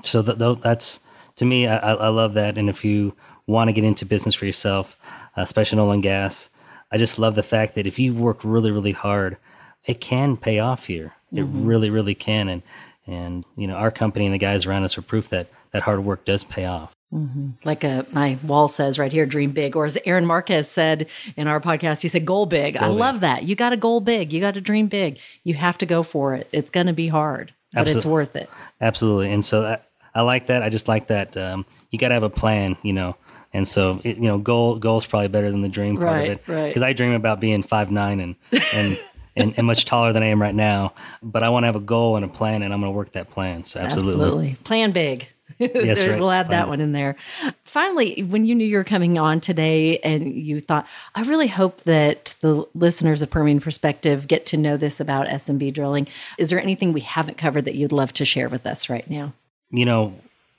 So 0.03 0.23
th- 0.23 0.59
that's 0.61 1.01
to 1.37 1.45
me, 1.45 1.67
I, 1.67 1.95
I 1.95 2.09
love 2.09 2.35
that. 2.35 2.59
And 2.59 2.69
if 2.69 2.85
you 2.85 3.15
want 3.47 3.69
to 3.69 3.73
get 3.73 3.85
into 3.85 4.07
business 4.07 4.35
for 4.35 4.47
yourself, 4.47 4.97
uh, 5.37 5.43
especially 5.43 5.77
in 5.77 5.85
oil 5.85 5.93
and 5.93 6.03
gas, 6.03 6.49
I 6.91 6.99
just 6.99 7.19
love 7.19 7.35
the 7.35 7.43
fact 7.43 7.75
that 7.75 7.87
if 7.87 7.99
you 7.99 8.15
work 8.15 8.41
really, 8.45 8.71
really 8.71 8.93
hard, 8.93 9.37
it 9.85 10.01
can 10.01 10.37
pay 10.37 10.59
off 10.59 10.87
here. 10.87 11.13
It 11.33 11.41
mm-hmm. 11.41 11.67
really, 11.67 11.91
really 11.91 12.15
can. 12.15 12.49
And 12.49 12.63
and 13.07 13.45
you 13.57 13.67
know, 13.67 13.75
our 13.75 13.91
company 13.91 14.27
and 14.27 14.35
the 14.35 14.39
guys 14.39 14.65
around 14.67 14.85
us 14.85 14.97
are 14.97 15.03
proof 15.03 15.29
that 15.31 15.49
that 15.73 15.83
hard 15.83 16.05
work 16.05 16.25
does 16.25 16.45
pay 16.45 16.65
off. 16.65 16.95
Mm-hmm. 17.13 17.51
Like 17.65 17.85
a, 17.85 17.89
uh, 17.89 18.03
my 18.11 18.39
wall 18.43 18.69
says 18.69 18.99
right 18.99 19.13
here, 19.13 19.27
dream 19.27 19.51
big. 19.51 19.77
Or 19.77 19.85
as 19.85 19.99
Aaron 20.07 20.25
Marquez 20.25 20.71
said 20.71 21.09
in 21.37 21.47
our 21.47 21.61
podcast, 21.61 22.01
he 22.01 22.09
said, 22.09 22.25
goal 22.25 22.47
big. 22.47 22.79
Goal 22.79 22.85
I 22.85 22.89
big. 22.89 22.99
love 22.99 23.21
that. 23.21 23.45
You 23.45 23.55
got 23.55 23.71
to 23.71 23.77
goal 23.77 24.01
big. 24.01 24.33
You 24.33 24.41
got 24.41 24.55
to 24.55 24.61
dream 24.61 24.87
big. 24.87 25.19
You 25.45 25.55
have 25.55 25.77
to 25.79 25.87
go 25.87 26.03
for 26.03 26.35
it. 26.35 26.49
It's 26.53 26.71
going 26.71 26.87
to 26.87 26.95
be 26.95 27.09
hard, 27.09 27.53
but 27.73 27.81
Absolutely. 27.81 27.99
it's 27.99 28.07
worth 28.07 28.37
it. 28.37 28.51
Absolutely. 28.81 29.33
And 29.33 29.45
so 29.45 29.63
I, 29.63 29.79
I 30.15 30.23
like 30.23 30.47
that. 30.47 30.63
I 30.63 30.71
just 30.71 30.89
like 30.89 31.09
that. 31.09 31.37
Um, 31.37 31.67
you 31.91 31.99
got 31.99 32.09
to 32.09 32.15
have 32.15 32.23
a 32.23 32.31
plan, 32.31 32.79
you 32.83 32.95
know, 32.95 33.17
and 33.53 33.69
so, 33.69 34.01
it, 34.03 34.17
you 34.17 34.23
know, 34.23 34.39
goal 34.39 34.79
goal 34.79 34.97
is 34.97 35.07
probably 35.07 35.29
better 35.29 35.51
than 35.51 35.61
the 35.61 35.69
dream 35.69 35.97
part 35.97 36.07
right, 36.07 36.31
of 36.31 36.39
it. 36.39 36.43
Right. 36.49 36.69
Because 36.69 36.83
I 36.83 36.95
dream 36.95 37.13
about 37.13 37.41
being 37.41 37.63
five 37.63 37.91
nine 37.91 38.21
and 38.21 38.37
and, 38.73 38.99
and 39.37 39.55
and 39.59 39.67
much 39.67 39.85
taller 39.85 40.13
than 40.13 40.23
I 40.23 40.29
am 40.29 40.41
right 40.41 40.55
now. 40.55 40.95
But 41.23 41.43
I 41.43 41.51
want 41.51 41.65
to 41.65 41.67
have 41.67 41.77
a 41.77 41.81
goal 41.81 42.17
and 42.17 42.25
a 42.25 42.29
plan, 42.29 42.63
and 42.63 42.73
I'm 42.73 42.81
going 42.81 42.91
to 42.91 42.97
work 42.97 43.13
that 43.13 43.29
plan. 43.29 43.65
So 43.65 43.81
absolutely, 43.81 44.13
absolutely. 44.13 44.55
plan 44.65 44.93
big. 44.93 45.29
yes, 45.75 46.07
right. 46.07 46.19
We'll 46.19 46.31
add 46.31 46.49
that 46.51 46.69
one 46.69 46.81
in 46.81 46.93
there. 46.93 47.17
Finally, 47.65 48.23
when 48.23 48.45
you 48.45 48.55
knew 48.55 48.67
you 48.67 48.77
were 48.77 48.85
coming 48.85 49.19
on 49.19 49.41
today, 49.41 49.99
and 49.99 50.35
you 50.35 50.61
thought, 50.61 50.87
I 51.15 51.23
really 51.23 51.49
hope 51.49 51.83
that 51.83 52.35
the 52.41 52.67
listeners 52.75 53.23
of 53.23 53.31
Permian 53.31 53.61
Perspective 53.61 54.27
get 54.29 54.47
to 54.47 54.57
know 54.57 54.77
this 54.77 55.01
about 55.01 55.29
S&B 55.29 55.71
drilling. 55.71 56.09
Is 56.39 56.51
there 56.51 56.61
anything 56.61 56.93
we 56.93 57.01
haven't 57.01 57.39
covered 57.39 57.65
that 57.65 57.75
you'd 57.75 57.93
love 57.93 58.13
to 58.15 58.25
share 58.25 58.49
with 58.49 58.67
us 58.67 58.89
right 58.89 59.09
now? 59.09 59.33
You 59.71 59.85
know, 59.85 60.15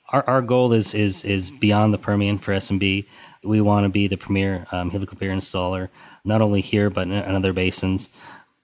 our, 0.08 0.24
our 0.28 0.42
goal 0.42 0.72
is 0.72 0.94
is 0.94 1.24
is 1.24 1.50
beyond 1.50 1.92
the 1.92 1.98
Permian 1.98 2.38
for 2.38 2.52
S&B. 2.52 3.06
We 3.42 3.60
want 3.60 3.84
to 3.84 3.88
be 3.88 4.08
the 4.08 4.16
premier 4.16 4.66
um, 4.72 4.90
helical 4.90 5.18
pier 5.18 5.30
installer, 5.30 5.88
not 6.24 6.40
only 6.40 6.60
here 6.60 6.90
but 6.90 7.02
in, 7.02 7.12
in, 7.12 7.34
other 7.34 7.52
basins. 7.52 8.08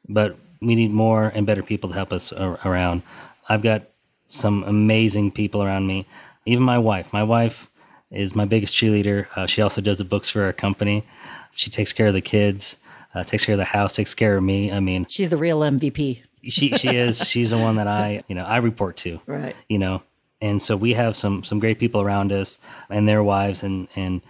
But 0.08 0.36
we 0.60 0.74
need 0.74 0.90
more 0.90 1.32
and 1.34 1.46
better 1.46 1.62
people 1.62 1.90
to 1.90 1.94
help 1.94 2.12
us 2.12 2.32
ar- 2.32 2.58
around. 2.64 3.02
I've 3.48 3.62
got 3.62 3.82
some 4.28 4.62
amazing 4.64 5.32
people 5.32 5.62
around 5.62 5.86
me. 5.86 6.06
Even 6.50 6.64
my 6.64 6.78
wife. 6.78 7.12
My 7.12 7.22
wife 7.22 7.70
is 8.10 8.34
my 8.34 8.44
biggest 8.44 8.74
cheerleader. 8.74 9.26
Uh, 9.36 9.46
she 9.46 9.62
also 9.62 9.80
does 9.80 9.98
the 9.98 10.04
books 10.04 10.28
for 10.28 10.42
our 10.42 10.52
company. 10.52 11.06
She 11.54 11.70
takes 11.70 11.92
care 11.92 12.08
of 12.08 12.14
the 12.14 12.20
kids, 12.20 12.76
uh, 13.14 13.22
takes 13.24 13.44
care 13.44 13.54
of 13.54 13.58
the 13.58 13.64
house, 13.64 13.94
takes 13.94 14.14
care 14.14 14.36
of 14.36 14.42
me. 14.42 14.72
I 14.72 14.80
mean, 14.80 15.06
she's 15.08 15.30
the 15.30 15.36
real 15.36 15.60
MVP. 15.60 16.22
she 16.42 16.70
she 16.76 16.88
is. 17.06 17.28
She's 17.28 17.50
the 17.50 17.58
one 17.58 17.76
that 17.76 17.86
I 17.86 18.24
you 18.28 18.34
know 18.34 18.44
I 18.44 18.56
report 18.58 18.96
to. 18.98 19.20
Right. 19.26 19.54
You 19.68 19.78
know, 19.78 20.02
and 20.40 20.60
so 20.60 20.76
we 20.76 20.94
have 20.94 21.14
some 21.14 21.44
some 21.44 21.60
great 21.60 21.78
people 21.78 22.00
around 22.00 22.32
us 22.32 22.58
and 22.88 23.08
their 23.08 23.22
wives 23.22 23.62
and 23.62 23.86
and 23.94 24.20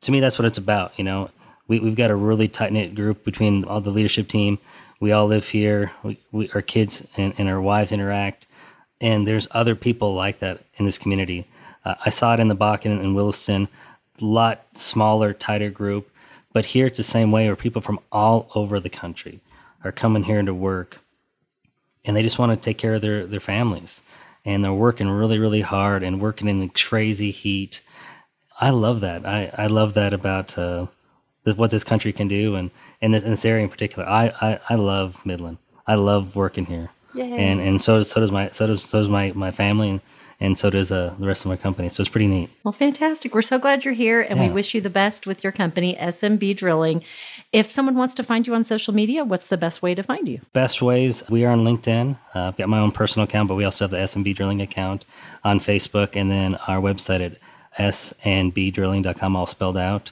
to 0.00 0.12
me 0.12 0.20
that's 0.20 0.38
what 0.38 0.46
it's 0.46 0.58
about 0.58 0.98
you 0.98 1.04
know 1.04 1.30
we, 1.68 1.78
we've 1.80 1.94
got 1.96 2.10
a 2.10 2.16
really 2.16 2.48
tight 2.48 2.72
knit 2.72 2.94
group 2.94 3.24
between 3.24 3.64
all 3.64 3.80
the 3.80 3.90
leadership 3.90 4.26
team 4.28 4.58
We 5.00 5.12
all 5.12 5.26
live 5.26 5.46
here. 5.48 5.92
We, 6.02 6.18
we 6.32 6.50
our 6.54 6.62
kids 6.62 7.06
and, 7.16 7.34
and 7.38 7.48
our 7.48 7.60
wives 7.60 7.92
interact, 7.92 8.46
and 9.00 9.26
there's 9.28 9.46
other 9.52 9.76
people 9.76 10.14
like 10.14 10.40
that 10.40 10.64
in 10.76 10.86
this 10.86 10.98
community. 10.98 11.46
Uh, 11.88 11.94
I 12.04 12.10
saw 12.10 12.34
it 12.34 12.40
in 12.40 12.48
the 12.48 12.56
Bakken 12.56 13.00
and 13.00 13.16
Williston, 13.16 13.66
a 14.20 14.24
lot 14.24 14.66
smaller, 14.74 15.32
tighter 15.32 15.70
group, 15.70 16.10
but 16.52 16.66
here 16.66 16.86
it's 16.86 16.98
the 16.98 17.04
same 17.04 17.32
way. 17.32 17.46
Where 17.46 17.56
people 17.56 17.80
from 17.80 17.98
all 18.12 18.50
over 18.54 18.78
the 18.78 18.90
country 18.90 19.40
are 19.84 19.92
coming 19.92 20.24
here 20.24 20.42
to 20.42 20.52
work, 20.52 20.98
and 22.04 22.14
they 22.14 22.22
just 22.22 22.38
want 22.38 22.52
to 22.52 22.56
take 22.56 22.76
care 22.76 22.94
of 22.94 23.00
their 23.00 23.26
their 23.26 23.40
families, 23.40 24.02
and 24.44 24.62
they're 24.62 24.72
working 24.72 25.08
really, 25.08 25.38
really 25.38 25.62
hard 25.62 26.02
and 26.02 26.20
working 26.20 26.46
in 26.48 26.68
crazy 26.68 27.30
heat. 27.30 27.80
I 28.60 28.70
love 28.70 29.00
that. 29.00 29.24
I, 29.24 29.50
I 29.56 29.66
love 29.68 29.94
that 29.94 30.12
about 30.12 30.58
uh, 30.58 30.88
what 31.44 31.70
this 31.70 31.84
country 31.84 32.12
can 32.12 32.28
do, 32.28 32.54
and 32.54 32.70
in 33.00 33.12
this, 33.12 33.24
in 33.24 33.30
this 33.30 33.44
area 33.46 33.64
in 33.64 33.70
particular. 33.70 34.06
I, 34.06 34.32
I, 34.42 34.60
I 34.70 34.74
love 34.74 35.24
Midland. 35.24 35.56
I 35.86 35.94
love 35.94 36.36
working 36.36 36.66
here, 36.66 36.90
Yay. 37.14 37.32
and 37.32 37.60
and 37.60 37.80
so 37.80 38.02
so 38.02 38.20
does 38.20 38.30
my 38.30 38.50
so 38.50 38.66
does 38.66 38.82
so 38.82 38.98
does 38.98 39.08
my 39.08 39.32
my 39.32 39.50
family, 39.50 39.88
and 39.88 40.00
and 40.40 40.56
so 40.56 40.70
does 40.70 40.92
uh, 40.92 41.14
the 41.18 41.26
rest 41.26 41.44
of 41.44 41.48
my 41.48 41.56
company. 41.56 41.88
So 41.88 42.00
it's 42.00 42.10
pretty 42.10 42.28
neat. 42.28 42.50
Well, 42.62 42.72
fantastic. 42.72 43.34
We're 43.34 43.42
so 43.42 43.58
glad 43.58 43.84
you're 43.84 43.94
here 43.94 44.20
and 44.20 44.38
we 44.38 44.48
wish 44.48 44.72
you 44.72 44.80
the 44.80 44.90
best 44.90 45.26
with 45.26 45.42
your 45.42 45.52
company, 45.52 45.98
S&B 45.98 46.54
Drilling. 46.54 47.02
If 47.52 47.70
someone 47.70 47.96
wants 47.96 48.14
to 48.16 48.22
find 48.22 48.46
you 48.46 48.54
on 48.54 48.62
social 48.64 48.94
media, 48.94 49.24
what's 49.24 49.48
the 49.48 49.56
best 49.56 49.82
way 49.82 49.94
to 49.96 50.02
find 50.02 50.28
you? 50.28 50.40
Best 50.52 50.80
ways 50.80 51.24
we 51.28 51.44
are 51.44 51.50
on 51.50 51.64
LinkedIn. 51.64 52.16
Uh, 52.34 52.40
I've 52.40 52.56
got 52.56 52.68
my 52.68 52.78
own 52.78 52.92
personal 52.92 53.24
account, 53.24 53.48
but 53.48 53.56
we 53.56 53.64
also 53.64 53.84
have 53.84 53.90
the 53.90 53.98
S&B 53.98 54.32
Drilling 54.32 54.60
account 54.60 55.04
on 55.42 55.58
Facebook, 55.58 56.14
and 56.14 56.30
then 56.30 56.54
our 56.66 56.80
website 56.80 57.20
at 57.20 57.38
snbdrilling.com, 57.78 59.36
all 59.36 59.46
spelled 59.46 59.76
out. 59.76 60.10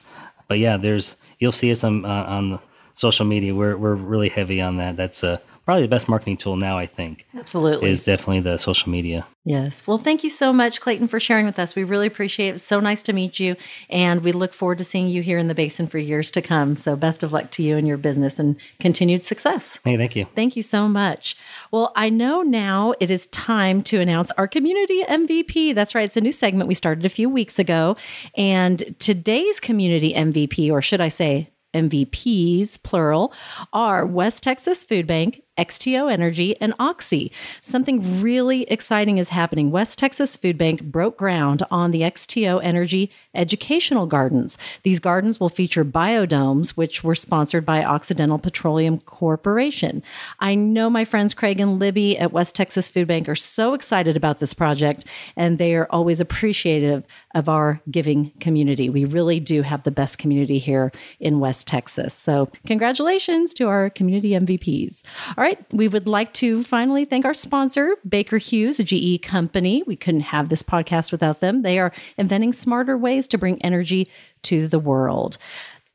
But 0.48 0.58
yeah, 0.58 0.76
there's 0.76 1.16
you'll 1.38 1.52
see 1.52 1.70
us 1.70 1.84
on 1.84 2.04
uh, 2.04 2.08
on 2.08 2.60
social 2.92 3.26
media. 3.26 3.54
We're 3.54 3.76
we're 3.76 3.94
really 3.94 4.28
heavy 4.28 4.60
on 4.60 4.76
that. 4.76 4.96
That's 4.96 5.24
uh, 5.24 5.38
probably 5.66 5.82
the 5.82 5.88
best 5.88 6.08
marketing 6.08 6.36
tool 6.36 6.56
now. 6.56 6.78
I 6.78 6.86
think 6.86 7.26
Absolutely. 7.36 7.90
is 7.90 8.04
definitely 8.04 8.40
the 8.40 8.56
social 8.56 8.90
media. 8.90 9.26
Yes. 9.44 9.84
Well, 9.84 9.98
thank 9.98 10.22
you 10.24 10.30
so 10.30 10.52
much, 10.52 10.80
Clayton, 10.80 11.08
for 11.08 11.20
sharing 11.20 11.44
with 11.44 11.58
us. 11.58 11.74
We 11.74 11.82
really 11.82 12.06
appreciate 12.06 12.50
it. 12.50 12.54
It's 12.54 12.64
so 12.64 12.78
nice 12.78 13.02
to 13.02 13.12
meet 13.12 13.40
you. 13.40 13.56
And 13.90 14.22
we 14.22 14.30
look 14.30 14.54
forward 14.54 14.78
to 14.78 14.84
seeing 14.84 15.08
you 15.08 15.22
here 15.22 15.38
in 15.38 15.48
the 15.48 15.54
basin 15.54 15.88
for 15.88 15.98
years 15.98 16.30
to 16.32 16.42
come. 16.42 16.76
So, 16.76 16.94
best 16.94 17.24
of 17.24 17.32
luck 17.32 17.50
to 17.52 17.64
you 17.64 17.76
and 17.76 17.86
your 17.86 17.96
business 17.96 18.38
and 18.38 18.56
continued 18.78 19.24
success. 19.24 19.80
Hey, 19.84 19.96
thank 19.96 20.14
you. 20.14 20.26
Thank 20.36 20.56
you 20.56 20.62
so 20.62 20.88
much. 20.88 21.36
Well, 21.72 21.92
I 21.96 22.10
know 22.10 22.42
now 22.42 22.94
it 23.00 23.10
is 23.10 23.26
time 23.26 23.82
to 23.84 24.00
announce 24.00 24.30
our 24.32 24.46
community 24.46 25.02
MVP. 25.02 25.74
That's 25.74 25.96
right. 25.96 26.04
It's 26.04 26.16
a 26.16 26.20
new 26.20 26.32
segment 26.32 26.68
we 26.68 26.74
started 26.74 27.04
a 27.04 27.08
few 27.08 27.28
weeks 27.28 27.58
ago. 27.58 27.96
And 28.36 28.94
today's 29.00 29.58
community 29.58 30.14
MVP, 30.14 30.70
or 30.70 30.80
should 30.80 31.00
I 31.00 31.08
say 31.08 31.50
MVPs, 31.74 32.82
plural, 32.82 33.32
are 33.72 34.06
West 34.06 34.42
Texas 34.42 34.84
Food 34.84 35.06
Bank, 35.06 35.42
XTO 35.58 36.12
Energy, 36.12 36.56
and 36.60 36.74
Oxy. 36.78 37.32
Something 37.60 38.20
really 38.20 38.62
exciting 38.64 39.18
is 39.18 39.30
happening. 39.30 39.70
West 39.70 39.98
Texas 39.98 40.36
Food 40.36 40.58
Bank 40.58 40.82
broke 40.82 41.16
ground 41.16 41.62
on 41.70 41.90
the 41.90 42.02
XTO 42.02 42.60
Energy 42.62 43.10
educational 43.36 44.06
gardens. 44.06 44.58
These 44.82 45.00
gardens 45.00 45.38
will 45.38 45.48
feature 45.48 45.84
biodomes, 45.84 46.70
which 46.70 47.04
were 47.04 47.14
sponsored 47.14 47.64
by 47.64 47.84
Occidental 47.84 48.38
Petroleum 48.38 48.98
Corporation. 49.00 50.02
I 50.40 50.54
know 50.54 50.90
my 50.90 51.04
friends 51.04 51.34
Craig 51.34 51.60
and 51.60 51.78
Libby 51.78 52.18
at 52.18 52.32
West 52.32 52.54
Texas 52.54 52.88
Food 52.88 53.06
Bank 53.06 53.28
are 53.28 53.36
so 53.36 53.74
excited 53.74 54.16
about 54.16 54.40
this 54.40 54.54
project, 54.54 55.04
and 55.36 55.58
they 55.58 55.74
are 55.74 55.86
always 55.90 56.20
appreciative 56.20 57.04
of 57.34 57.48
our 57.48 57.80
giving 57.90 58.32
community. 58.40 58.88
We 58.88 59.04
really 59.04 59.38
do 59.38 59.62
have 59.62 59.82
the 59.82 59.90
best 59.90 60.18
community 60.18 60.58
here 60.58 60.90
in 61.20 61.38
West 61.38 61.66
Texas. 61.66 62.14
So, 62.14 62.50
congratulations 62.66 63.52
to 63.54 63.68
our 63.68 63.90
community 63.90 64.30
MVPs. 64.30 65.02
All 65.36 65.44
right, 65.44 65.45
we 65.70 65.88
would 65.88 66.06
like 66.06 66.32
to 66.34 66.62
finally 66.64 67.04
thank 67.04 67.24
our 67.24 67.34
sponsor, 67.34 67.96
Baker 68.08 68.38
Hughes, 68.38 68.80
a 68.80 68.84
GE 68.84 69.22
company. 69.22 69.82
We 69.86 69.96
couldn't 69.96 70.22
have 70.22 70.48
this 70.48 70.62
podcast 70.62 71.12
without 71.12 71.40
them. 71.40 71.62
They 71.62 71.78
are 71.78 71.92
inventing 72.16 72.52
smarter 72.52 72.96
ways 72.96 73.26
to 73.28 73.38
bring 73.38 73.60
energy 73.62 74.08
to 74.42 74.68
the 74.68 74.78
world. 74.78 75.38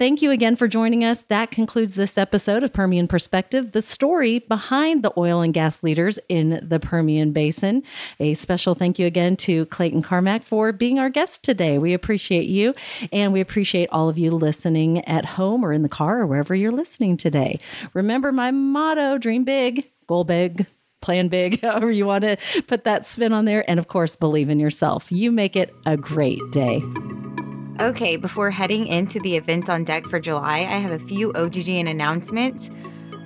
Thank 0.02 0.24
you 0.24 0.32
again 0.32 0.56
for 0.56 0.68
joining 0.68 1.06
us. 1.06 1.22
That 1.28 1.52
concludes 1.52 1.94
this 1.94 2.18
episode 2.18 2.64
of 2.64 2.74
Permian 2.74 3.08
Perspective, 3.08 3.72
the 3.72 3.84
story 3.84 4.40
behind 4.40 5.04
the 5.04 5.14
oil 5.16 5.42
and 5.42 5.54
gas 5.54 5.84
leaders 5.84 6.18
in 6.28 6.60
the 6.68 6.80
Permian 6.80 7.34
Basin. 7.34 7.84
A 8.20 8.34
special 8.34 8.74
thank 8.74 8.98
you 8.98 9.06
again 9.06 9.38
to 9.38 9.68
Clayton 9.68 10.02
Carmack 10.02 10.44
for 10.44 10.72
being 10.72 10.98
our 10.98 11.12
guest 11.12 11.44
today. 11.44 11.78
We 11.78 11.94
appreciate 11.94 12.50
you, 12.50 12.74
and 13.12 13.32
we 13.32 13.42
appreciate 13.42 13.90
all 13.92 14.10
of 14.10 14.18
you 14.18 14.32
listening 14.32 15.06
at 15.06 15.24
home 15.24 15.64
or 15.64 15.72
in 15.72 15.84
the 15.84 15.88
car 15.88 16.22
or 16.22 16.26
wherever 16.26 16.56
you're 16.56 16.72
listening 16.72 17.16
today. 17.16 17.60
Remember 17.94 18.32
my 18.32 18.50
motto 18.50 19.20
dream 19.20 19.44
big, 19.44 19.88
goal 20.08 20.24
big. 20.24 20.66
Plan 21.02 21.28
big, 21.28 21.62
however 21.62 21.92
you 21.92 22.08
want 22.08 22.24
to 22.24 22.38
put 22.68 22.86
that 22.86 23.06
spin 23.06 23.34
on 23.34 23.46
there. 23.46 23.64
And 23.70 23.80
of 23.80 23.88
course, 23.88 24.16
believe 24.16 24.50
in 24.50 24.60
yourself. 24.60 25.12
You 25.12 25.32
make 25.32 25.56
it 25.56 25.72
a 25.86 25.96
great 25.96 26.42
day. 26.52 26.82
Okay, 27.82 28.16
before 28.16 28.52
heading 28.52 28.86
into 28.86 29.20
the 29.20 29.36
events 29.36 29.68
on 29.68 29.84
deck 29.84 30.06
for 30.06 30.20
July, 30.20 30.58
I 30.60 30.78
have 30.78 30.92
a 30.92 31.00
few 31.00 31.34
OGGN 31.34 31.90
announcements. 31.90 32.70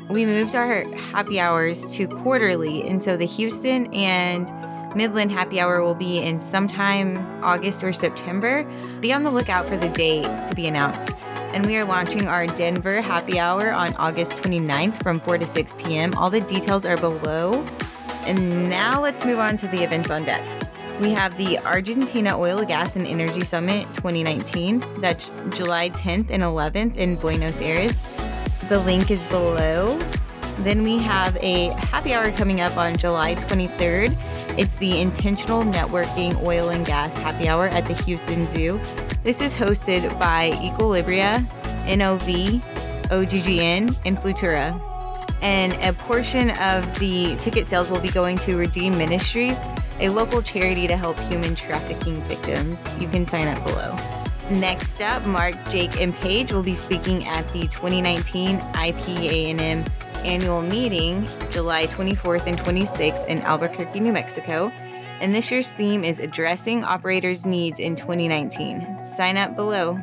We 0.09 0.25
moved 0.25 0.55
our 0.55 0.85
happy 0.95 1.41
hours 1.41 1.93
to 1.95 2.07
quarterly, 2.07 2.87
and 2.87 3.03
so 3.03 3.17
the 3.17 3.25
Houston 3.25 3.93
and 3.93 4.49
Midland 4.95 5.33
happy 5.33 5.59
hour 5.59 5.83
will 5.83 5.93
be 5.93 6.19
in 6.19 6.39
sometime 6.39 7.17
August 7.43 7.83
or 7.83 7.91
September. 7.91 8.63
Be 9.01 9.11
on 9.11 9.23
the 9.23 9.29
lookout 9.29 9.67
for 9.67 9.75
the 9.75 9.89
date 9.89 10.23
to 10.23 10.53
be 10.55 10.67
announced. 10.67 11.13
And 11.53 11.65
we 11.65 11.75
are 11.75 11.83
launching 11.83 12.29
our 12.29 12.47
Denver 12.47 13.01
happy 13.01 13.37
hour 13.37 13.73
on 13.73 13.93
August 13.95 14.41
29th 14.41 15.03
from 15.03 15.19
4 15.19 15.37
to 15.37 15.45
6 15.45 15.75
p.m. 15.79 16.13
All 16.13 16.29
the 16.29 16.39
details 16.39 16.85
are 16.85 16.95
below. 16.95 17.61
And 18.25 18.69
now 18.69 19.01
let's 19.01 19.25
move 19.25 19.39
on 19.39 19.57
to 19.57 19.67
the 19.67 19.83
events 19.83 20.09
on 20.09 20.23
deck. 20.23 20.64
We 21.01 21.11
have 21.11 21.37
the 21.37 21.59
Argentina 21.59 22.39
Oil, 22.39 22.63
Gas, 22.63 22.95
and 22.95 23.05
Energy 23.05 23.41
Summit 23.41 23.85
2019. 23.95 24.81
That's 24.99 25.29
July 25.49 25.89
10th 25.89 26.29
and 26.29 26.41
11th 26.41 26.95
in 26.95 27.17
Buenos 27.17 27.59
Aires. 27.59 27.99
The 28.69 28.79
link 28.79 29.11
is 29.11 29.21
below. 29.27 29.99
Then 30.59 30.83
we 30.83 30.97
have 30.99 31.35
a 31.41 31.67
happy 31.73 32.13
hour 32.13 32.31
coming 32.31 32.61
up 32.61 32.77
on 32.77 32.95
July 32.95 33.35
23rd. 33.35 34.17
It's 34.57 34.73
the 34.75 35.01
Intentional 35.01 35.63
Networking 35.63 36.41
Oil 36.41 36.69
and 36.69 36.85
Gas 36.85 37.13
Happy 37.17 37.49
Hour 37.49 37.65
at 37.67 37.83
the 37.89 37.93
Houston 38.03 38.47
Zoo. 38.47 38.79
This 39.21 39.41
is 39.41 39.53
hosted 39.53 40.17
by 40.17 40.51
Equilibria, 40.51 41.41
NOV, 41.93 42.61
OGGN, 43.11 43.97
and 44.05 44.17
Flutura 44.17 44.81
and 45.41 45.73
a 45.83 45.93
portion 45.93 46.49
of 46.51 46.99
the 46.99 47.35
ticket 47.39 47.67
sales 47.67 47.91
will 47.91 47.99
be 47.99 48.09
going 48.09 48.35
to 48.35 48.57
Redeem 48.57 48.97
Ministries, 48.97 49.57
a 49.99 50.09
local 50.09 50.41
charity 50.41 50.87
to 50.87 50.97
help 50.97 51.17
human 51.21 51.55
trafficking 51.55 52.21
victims. 52.23 52.83
You 52.99 53.07
can 53.07 53.25
sign 53.25 53.47
up 53.47 53.63
below. 53.63 53.95
Next 54.51 55.01
up, 55.01 55.25
Mark, 55.25 55.55
Jake, 55.69 55.99
and 55.99 56.13
Paige 56.15 56.51
will 56.51 56.63
be 56.63 56.75
speaking 56.75 57.25
at 57.25 57.49
the 57.51 57.61
2019 57.61 58.59
IPANM 58.59 59.89
annual 60.23 60.61
meeting, 60.61 61.27
July 61.51 61.87
24th 61.87 62.45
and 62.47 62.57
26th 62.57 63.25
in 63.27 63.41
Albuquerque, 63.41 63.99
New 63.99 64.13
Mexico. 64.13 64.71
And 65.21 65.33
this 65.33 65.49
year's 65.49 65.71
theme 65.71 66.03
is 66.03 66.19
Addressing 66.19 66.83
Operators' 66.83 67.45
Needs 67.45 67.79
in 67.79 67.95
2019. 67.95 68.99
Sign 68.99 69.37
up 69.37 69.55
below. 69.55 69.99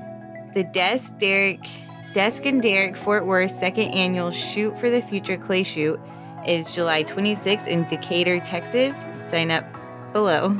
The 0.54 0.64
Desk 0.64 1.16
Derrick 1.18 1.66
Desk 2.12 2.44
and 2.44 2.60
Derrick 2.60 2.96
Fort 2.96 3.24
Worth 3.24 3.50
second 3.50 3.90
annual 3.92 4.30
Shoot 4.30 4.78
for 4.78 4.90
the 4.90 5.00
Future 5.02 5.38
Clay 5.38 5.62
Shoot 5.62 5.98
is 6.46 6.70
July 6.72 7.04
26th 7.04 7.66
in 7.66 7.84
Decatur, 7.84 8.38
Texas. 8.40 8.96
Sign 9.30 9.50
up 9.50 9.64
below. 10.12 10.56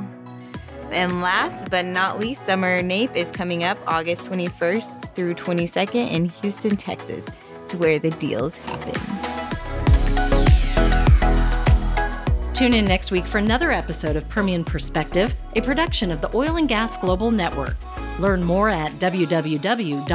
And 0.90 1.22
last 1.22 1.70
but 1.70 1.86
not 1.86 2.20
least, 2.20 2.44
Summer 2.44 2.82
NAPE 2.82 3.16
is 3.16 3.30
coming 3.30 3.64
up 3.64 3.78
August 3.86 4.30
21st 4.30 5.14
through 5.14 5.34
22nd 5.34 6.10
in 6.10 6.28
Houston, 6.28 6.76
Texas. 6.76 7.26
to 7.66 7.78
where 7.78 7.98
the 7.98 8.10
deals 8.10 8.56
happen. 8.58 8.92
Tune 12.52 12.74
in 12.74 12.84
next 12.84 13.10
week 13.10 13.26
for 13.26 13.38
another 13.38 13.72
episode 13.72 14.14
of 14.14 14.28
Permian 14.28 14.62
Perspective, 14.62 15.34
a 15.56 15.62
production 15.62 16.10
of 16.12 16.20
the 16.20 16.30
Oil 16.36 16.56
and 16.56 16.68
Gas 16.68 16.98
Global 16.98 17.30
Network. 17.30 17.76
Learn 18.18 18.44
more 18.44 18.68
at 18.68 18.92
www.oggn.com. 18.92 20.12